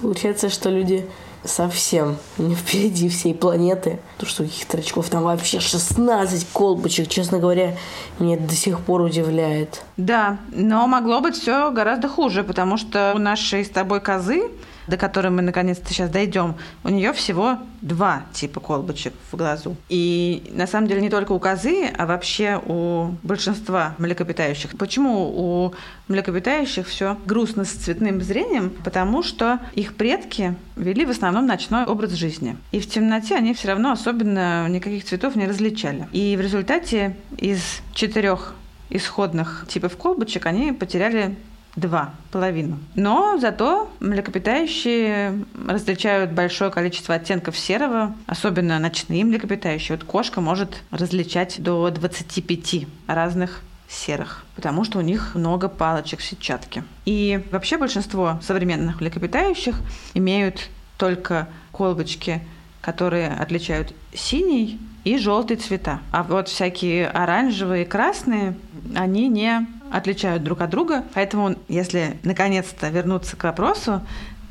Получается, 0.00 0.48
что 0.48 0.70
люди 0.70 1.04
совсем 1.44 2.16
не 2.38 2.54
впереди 2.54 3.08
всей 3.08 3.34
планеты. 3.34 4.00
То, 4.18 4.26
что 4.26 4.42
у 4.42 4.46
каких-то 4.46 4.78
там 5.10 5.24
вообще 5.24 5.60
16 5.60 6.46
колбочек, 6.52 7.08
честно 7.08 7.38
говоря, 7.38 7.76
меня 8.18 8.36
до 8.38 8.54
сих 8.54 8.80
пор 8.80 9.02
удивляет. 9.02 9.82
Да, 9.96 10.38
но 10.52 10.86
могло 10.86 11.20
быть 11.20 11.36
все 11.36 11.70
гораздо 11.70 12.08
хуже, 12.08 12.44
потому 12.44 12.76
что 12.76 13.12
у 13.14 13.18
нашей 13.18 13.64
с 13.64 13.70
тобой 13.70 14.00
козы, 14.00 14.50
до 14.86 14.96
которой 14.96 15.28
мы 15.28 15.42
наконец-то 15.42 15.88
сейчас 15.88 16.10
дойдем, 16.10 16.56
у 16.84 16.88
нее 16.88 17.12
всего 17.12 17.58
два 17.80 18.24
типа 18.32 18.60
колбочек 18.60 19.12
в 19.30 19.36
глазу. 19.36 19.76
И 19.88 20.50
на 20.52 20.66
самом 20.66 20.88
деле 20.88 21.00
не 21.00 21.10
только 21.10 21.32
у 21.32 21.38
козы, 21.38 21.90
а 21.96 22.06
вообще 22.06 22.60
у 22.64 23.14
большинства 23.22 23.94
млекопитающих. 23.98 24.76
Почему 24.78 25.28
у 25.28 25.74
млекопитающих 26.08 26.86
все 26.86 27.16
грустно 27.26 27.64
с 27.64 27.70
цветным 27.70 28.20
зрением? 28.22 28.70
Потому 28.84 29.22
что 29.22 29.58
их 29.74 29.94
предки 29.94 30.54
вели 30.76 31.04
в 31.04 31.10
основном 31.10 31.46
ночной 31.46 31.84
образ 31.84 32.12
жизни. 32.12 32.56
И 32.70 32.80
в 32.80 32.88
темноте 32.88 33.36
они 33.36 33.54
все 33.54 33.68
равно 33.68 33.92
особенно 33.92 34.68
никаких 34.68 35.04
цветов 35.04 35.36
не 35.36 35.46
различали. 35.46 36.08
И 36.12 36.36
в 36.36 36.40
результате 36.40 37.16
из 37.36 37.80
четырех 37.94 38.54
исходных 38.90 39.66
типов 39.68 39.96
колбочек 39.96 40.46
они 40.46 40.72
потеряли 40.72 41.36
два, 41.76 42.14
половину. 42.30 42.78
Но 42.94 43.38
зато 43.38 43.90
млекопитающие 44.00 45.44
различают 45.66 46.32
большое 46.32 46.70
количество 46.70 47.14
оттенков 47.14 47.56
серого, 47.56 48.14
особенно 48.26 48.78
ночные 48.78 49.24
млекопитающие. 49.24 49.96
Вот 49.96 50.06
кошка 50.06 50.40
может 50.40 50.82
различать 50.90 51.62
до 51.62 51.90
25 51.90 52.86
разных 53.06 53.62
серых, 53.88 54.44
потому 54.54 54.84
что 54.84 54.98
у 54.98 55.02
них 55.02 55.34
много 55.34 55.68
палочек 55.68 56.20
в 56.20 56.24
сетчатке. 56.24 56.84
И 57.04 57.44
вообще 57.50 57.78
большинство 57.78 58.38
современных 58.42 59.00
млекопитающих 59.00 59.76
имеют 60.14 60.68
только 60.96 61.48
колбочки, 61.72 62.42
которые 62.80 63.28
отличают 63.30 63.94
синий 64.14 64.80
и 65.04 65.18
желтый 65.18 65.56
цвета. 65.56 66.00
А 66.10 66.22
вот 66.22 66.48
всякие 66.48 67.08
оранжевые 67.08 67.84
и 67.84 67.88
красные, 67.88 68.56
они 68.94 69.28
не 69.28 69.66
отличают 69.92 70.42
друг 70.42 70.60
от 70.60 70.70
друга. 70.70 71.04
Поэтому, 71.14 71.56
если 71.68 72.18
наконец-то 72.22 72.88
вернуться 72.88 73.36
к 73.36 73.44
вопросу, 73.44 74.00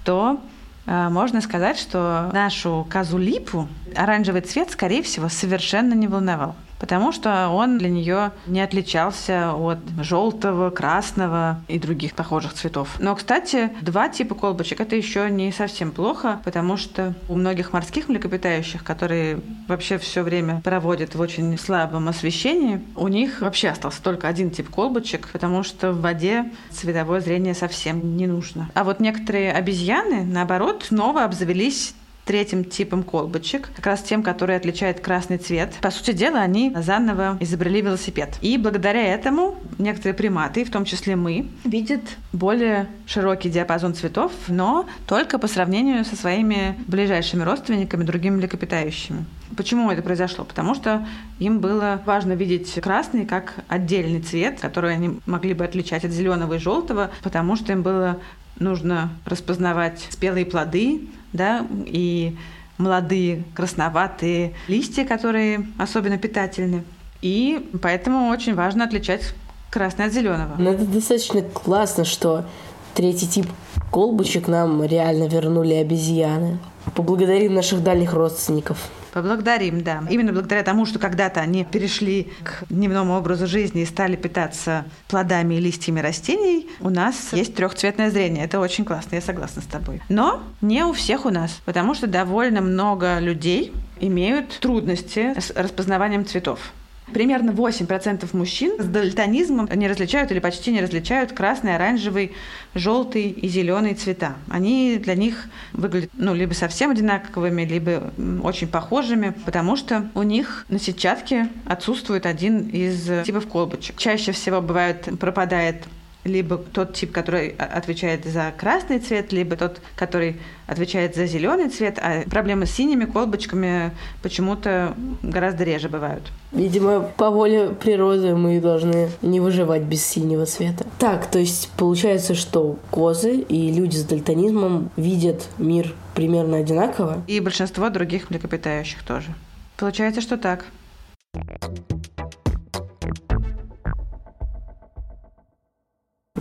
то 0.05 0.39
э, 0.85 1.09
можно 1.09 1.41
сказать, 1.41 1.77
что 1.77 2.29
нашу 2.33 2.87
козу 2.89 3.17
Липу 3.17 3.67
оранжевый 3.95 4.41
цвет, 4.41 4.71
скорее 4.71 5.03
всего, 5.03 5.29
совершенно 5.29 5.93
не 5.93 6.07
волновал 6.07 6.55
потому 6.81 7.11
что 7.11 7.49
он 7.49 7.77
для 7.77 7.89
нее 7.89 8.31
не 8.47 8.59
отличался 8.59 9.53
от 9.53 9.77
желтого, 9.99 10.71
красного 10.71 11.61
и 11.67 11.77
других 11.77 12.15
похожих 12.15 12.53
цветов. 12.53 12.95
Но, 12.99 13.15
кстати, 13.15 13.69
два 13.81 14.09
типа 14.09 14.33
колбочек 14.33 14.81
это 14.81 14.95
еще 14.95 15.29
не 15.29 15.51
совсем 15.51 15.91
плохо, 15.91 16.41
потому 16.43 16.77
что 16.77 17.13
у 17.29 17.35
многих 17.35 17.71
морских 17.71 18.09
млекопитающих, 18.09 18.83
которые 18.83 19.41
вообще 19.67 19.99
все 19.99 20.23
время 20.23 20.59
проводят 20.63 21.13
в 21.13 21.21
очень 21.21 21.55
слабом 21.59 22.09
освещении, 22.09 22.81
у 22.95 23.07
них 23.07 23.41
вообще 23.41 23.69
остался 23.69 24.01
только 24.01 24.27
один 24.27 24.49
тип 24.49 24.67
колбочек, 24.69 25.29
потому 25.31 25.61
что 25.61 25.91
в 25.91 26.01
воде 26.01 26.51
цветовое 26.71 27.21
зрение 27.21 27.53
совсем 27.53 28.17
не 28.17 28.25
нужно. 28.25 28.71
А 28.73 28.83
вот 28.83 28.99
некоторые 28.99 29.53
обезьяны, 29.53 30.23
наоборот, 30.23 30.85
снова 30.87 31.25
обзавелись 31.25 31.93
третьим 32.25 32.63
типом 32.63 33.03
колбочек, 33.03 33.69
как 33.75 33.85
раз 33.85 34.01
тем, 34.01 34.23
который 34.23 34.55
отличает 34.55 34.99
красный 34.99 35.37
цвет. 35.37 35.73
По 35.81 35.91
сути 35.91 36.11
дела, 36.11 36.39
они 36.39 36.73
заново 36.75 37.37
изобрели 37.39 37.81
велосипед. 37.81 38.37
И 38.41 38.57
благодаря 38.57 39.13
этому 39.13 39.55
некоторые 39.77 40.13
приматы, 40.13 40.63
в 40.63 40.71
том 40.71 40.85
числе 40.85 41.15
мы, 41.15 41.47
видят 41.63 42.01
более 42.31 42.87
широкий 43.05 43.49
диапазон 43.49 43.93
цветов, 43.93 44.31
но 44.47 44.85
только 45.07 45.39
по 45.39 45.47
сравнению 45.47 46.05
со 46.05 46.15
своими 46.15 46.75
ближайшими 46.87 47.43
родственниками, 47.43 48.03
другими 48.03 48.37
млекопитающими. 48.37 49.25
Почему 49.57 49.91
это 49.91 50.01
произошло? 50.01 50.45
Потому 50.45 50.75
что 50.75 51.05
им 51.39 51.59
было 51.59 52.01
важно 52.05 52.33
видеть 52.33 52.73
красный 52.81 53.25
как 53.25 53.55
отдельный 53.67 54.21
цвет, 54.21 54.59
который 54.61 54.93
они 54.93 55.19
могли 55.25 55.53
бы 55.53 55.65
отличать 55.65 56.05
от 56.05 56.11
зеленого 56.11 56.53
и 56.53 56.57
желтого, 56.57 57.11
потому 57.21 57.55
что 57.57 57.73
им 57.73 57.81
было 57.81 58.19
нужно 58.61 59.09
распознавать 59.25 60.07
спелые 60.09 60.45
плоды, 60.45 61.09
да, 61.33 61.65
и 61.85 62.37
молодые 62.77 63.43
красноватые 63.53 64.53
листья, 64.67 65.05
которые 65.05 65.67
особенно 65.77 66.17
питательны. 66.17 66.83
И 67.21 67.69
поэтому 67.81 68.29
очень 68.29 68.55
важно 68.55 68.85
отличать 68.85 69.33
красное 69.69 70.07
от 70.07 70.13
зеленого. 70.13 70.55
Ну, 70.57 70.71
это 70.71 70.85
достаточно 70.85 71.41
классно, 71.41 72.05
что 72.05 72.45
третий 72.93 73.27
тип 73.27 73.47
колбочек 73.91 74.47
нам 74.47 74.83
реально 74.83 75.27
вернули 75.27 75.75
обезьяны. 75.75 76.57
Поблагодарим 76.95 77.53
наших 77.53 77.83
дальних 77.83 78.13
родственников. 78.13 78.89
Поблагодарим, 79.13 79.81
да. 79.83 80.03
Именно 80.09 80.31
благодаря 80.31 80.63
тому, 80.63 80.85
что 80.85 80.99
когда-то 80.99 81.41
они 81.41 81.65
перешли 81.65 82.31
к 82.43 82.65
дневному 82.69 83.17
образу 83.17 83.47
жизни 83.47 83.81
и 83.81 83.85
стали 83.85 84.15
питаться 84.15 84.85
плодами 85.07 85.55
и 85.55 85.59
листьями 85.59 85.99
растений, 85.99 86.69
у 86.79 86.89
нас 86.89 87.33
есть 87.33 87.55
трехцветное 87.55 88.09
зрение. 88.09 88.45
Это 88.45 88.59
очень 88.59 88.85
классно, 88.85 89.15
я 89.15 89.21
согласна 89.21 89.61
с 89.61 89.65
тобой. 89.65 90.01
Но 90.09 90.41
не 90.61 90.83
у 90.85 90.93
всех 90.93 91.25
у 91.25 91.29
нас, 91.29 91.61
потому 91.65 91.93
что 91.93 92.07
довольно 92.07 92.61
много 92.61 93.19
людей 93.19 93.73
имеют 93.99 94.59
трудности 94.59 95.33
с 95.39 95.51
распознаванием 95.51 96.25
цветов. 96.25 96.71
Примерно 97.13 97.51
8% 97.51 98.27
мужчин 98.35 98.81
с 98.81 98.85
дальтонизмом 98.85 99.69
не 99.73 99.87
различают 99.87 100.31
или 100.31 100.39
почти 100.39 100.71
не 100.71 100.81
различают 100.81 101.31
красный, 101.33 101.75
оранжевый, 101.75 102.31
желтый 102.73 103.29
и 103.29 103.47
зеленый 103.47 103.93
цвета. 103.93 104.35
Они 104.49 104.97
для 104.97 105.15
них 105.15 105.45
выглядят 105.73 106.11
ну, 106.13 106.33
либо 106.33 106.53
совсем 106.53 106.91
одинаковыми, 106.91 107.63
либо 107.63 108.11
очень 108.43 108.67
похожими, 108.67 109.33
потому 109.45 109.75
что 109.75 110.09
у 110.15 110.23
них 110.23 110.65
на 110.69 110.79
сетчатке 110.79 111.49
отсутствует 111.65 112.25
один 112.25 112.67
из 112.69 113.25
типов 113.25 113.47
колбочек. 113.47 113.97
Чаще 113.97 114.31
всего 114.31 114.61
бывает 114.61 115.07
пропадает 115.19 115.83
либо 116.23 116.57
тот 116.57 116.93
тип, 116.93 117.11
который 117.11 117.49
о- 117.57 117.65
отвечает 117.65 118.25
за 118.25 118.53
красный 118.57 118.99
цвет, 118.99 119.31
либо 119.31 119.55
тот, 119.55 119.81
который 119.95 120.37
отвечает 120.67 121.15
за 121.15 121.25
зеленый 121.25 121.69
цвет, 121.69 121.99
а 121.99 122.23
проблемы 122.29 122.65
с 122.65 122.71
синими 122.71 123.05
колбочками 123.05 123.91
почему-то 124.21 124.95
гораздо 125.21 125.63
реже 125.63 125.89
бывают. 125.89 126.23
Видимо, 126.51 127.01
по 127.01 127.29
воле 127.29 127.69
природы 127.69 128.35
мы 128.35 128.59
должны 128.59 129.09
не 129.21 129.39
выживать 129.39 129.83
без 129.83 130.05
синего 130.05 130.45
цвета. 130.45 130.85
Так, 130.99 131.25
то 131.29 131.39
есть 131.39 131.69
получается, 131.77 132.35
что 132.35 132.77
козы 132.91 133.37
и 133.37 133.71
люди 133.71 133.95
с 133.95 134.03
дальтонизмом 134.03 134.91
видят 134.97 135.47
мир 135.57 135.93
примерно 136.13 136.57
одинаково. 136.57 137.23
И 137.27 137.39
большинство 137.39 137.89
других 137.89 138.29
млекопитающих 138.29 139.03
тоже. 139.03 139.33
Получается, 139.77 140.21
что 140.21 140.37
так. 140.37 140.65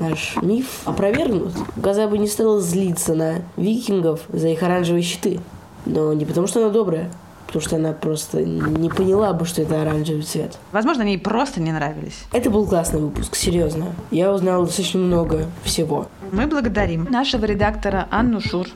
Наш 0.00 0.36
миф 0.42 0.82
опровергнут. 0.84 1.52
Газа 1.76 2.08
бы 2.08 2.18
не 2.18 2.26
стала 2.26 2.60
злиться 2.60 3.14
на 3.14 3.42
викингов 3.56 4.20
за 4.28 4.48
их 4.48 4.62
оранжевые 4.62 5.02
щиты. 5.02 5.40
Но 5.86 6.12
не 6.12 6.24
потому, 6.24 6.46
что 6.46 6.60
она 6.60 6.70
добрая, 6.70 7.10
потому 7.46 7.62
что 7.62 7.76
она 7.76 7.92
просто 7.92 8.44
не 8.44 8.88
поняла 8.88 9.32
бы, 9.32 9.44
что 9.44 9.62
это 9.62 9.82
оранжевый 9.82 10.22
цвет. 10.22 10.58
Возможно, 10.72 11.02
они 11.02 11.12
ей 11.12 11.18
просто 11.18 11.60
не 11.60 11.72
нравились. 11.72 12.24
Это 12.32 12.48
был 12.50 12.66
классный 12.66 13.00
выпуск, 13.00 13.34
серьезно. 13.34 13.86
Я 14.10 14.32
узнала 14.32 14.66
достаточно 14.66 15.00
много 15.00 15.46
всего. 15.64 16.08
Мы 16.32 16.46
благодарим 16.46 17.08
нашего 17.10 17.44
редактора 17.44 18.06
Анну 18.10 18.40
Шур, 18.40 18.68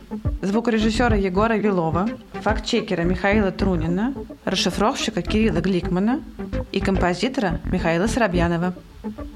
звукорежиссера 0.43 1.17
Егора 1.17 1.55
Вилова, 1.55 2.09
фактчекера 2.43 3.03
Михаила 3.03 3.53
Трунина, 3.53 4.13
расшифровщика 4.45 5.23
Кирилла 5.23 5.61
Гликмана 5.61 6.21
и 6.73 6.81
композитора 6.81 7.61
Михаила 7.65 8.09
Соробьянова. 8.09 8.75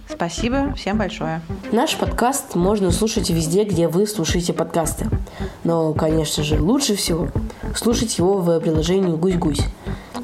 Спасибо 0.09 0.73
всем 0.75 0.99
большое. 0.99 1.41
Наш 1.73 1.97
подкаст 1.97 2.55
можно 2.55 2.91
слушать 2.91 3.31
везде, 3.31 3.65
где 3.65 3.89
вы 3.89 4.07
слушаете 4.07 4.53
подкасты. 4.53 5.07
Но, 5.65 5.93
конечно 5.93 6.43
же, 6.43 6.61
лучше 6.61 6.97
всего 6.97 7.29
слушать 7.75 8.19
его 8.19 8.39
в 8.39 8.61
приложении 8.61 9.15
«Гусь-гусь», 9.15 9.63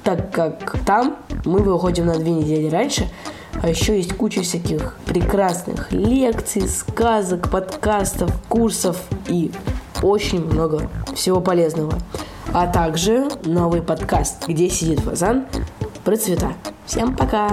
так 0.02 0.32
как 0.32 0.76
там 0.84 1.16
мы 1.44 1.60
выходим 1.60 2.06
на 2.06 2.18
две 2.18 2.32
недели 2.32 2.68
раньше, 2.68 3.08
а 3.62 3.68
еще 3.68 3.96
есть 3.96 4.14
куча 4.14 4.42
всяких 4.42 4.96
прекрасных 5.06 5.92
лекций, 5.92 6.68
сказок, 6.68 7.50
подкастов, 7.50 8.30
курсов 8.48 9.00
и 9.28 9.52
очень 10.02 10.44
много 10.44 10.90
всего 11.14 11.40
полезного. 11.40 11.98
А 12.52 12.66
также 12.66 13.28
новый 13.44 13.82
подкаст 13.82 14.46
«Где 14.46 14.68
сидит 14.68 15.00
фазан» 15.00 15.46
про 16.04 16.16
цвета. 16.16 16.52
Всем 16.86 17.16
пока! 17.16 17.50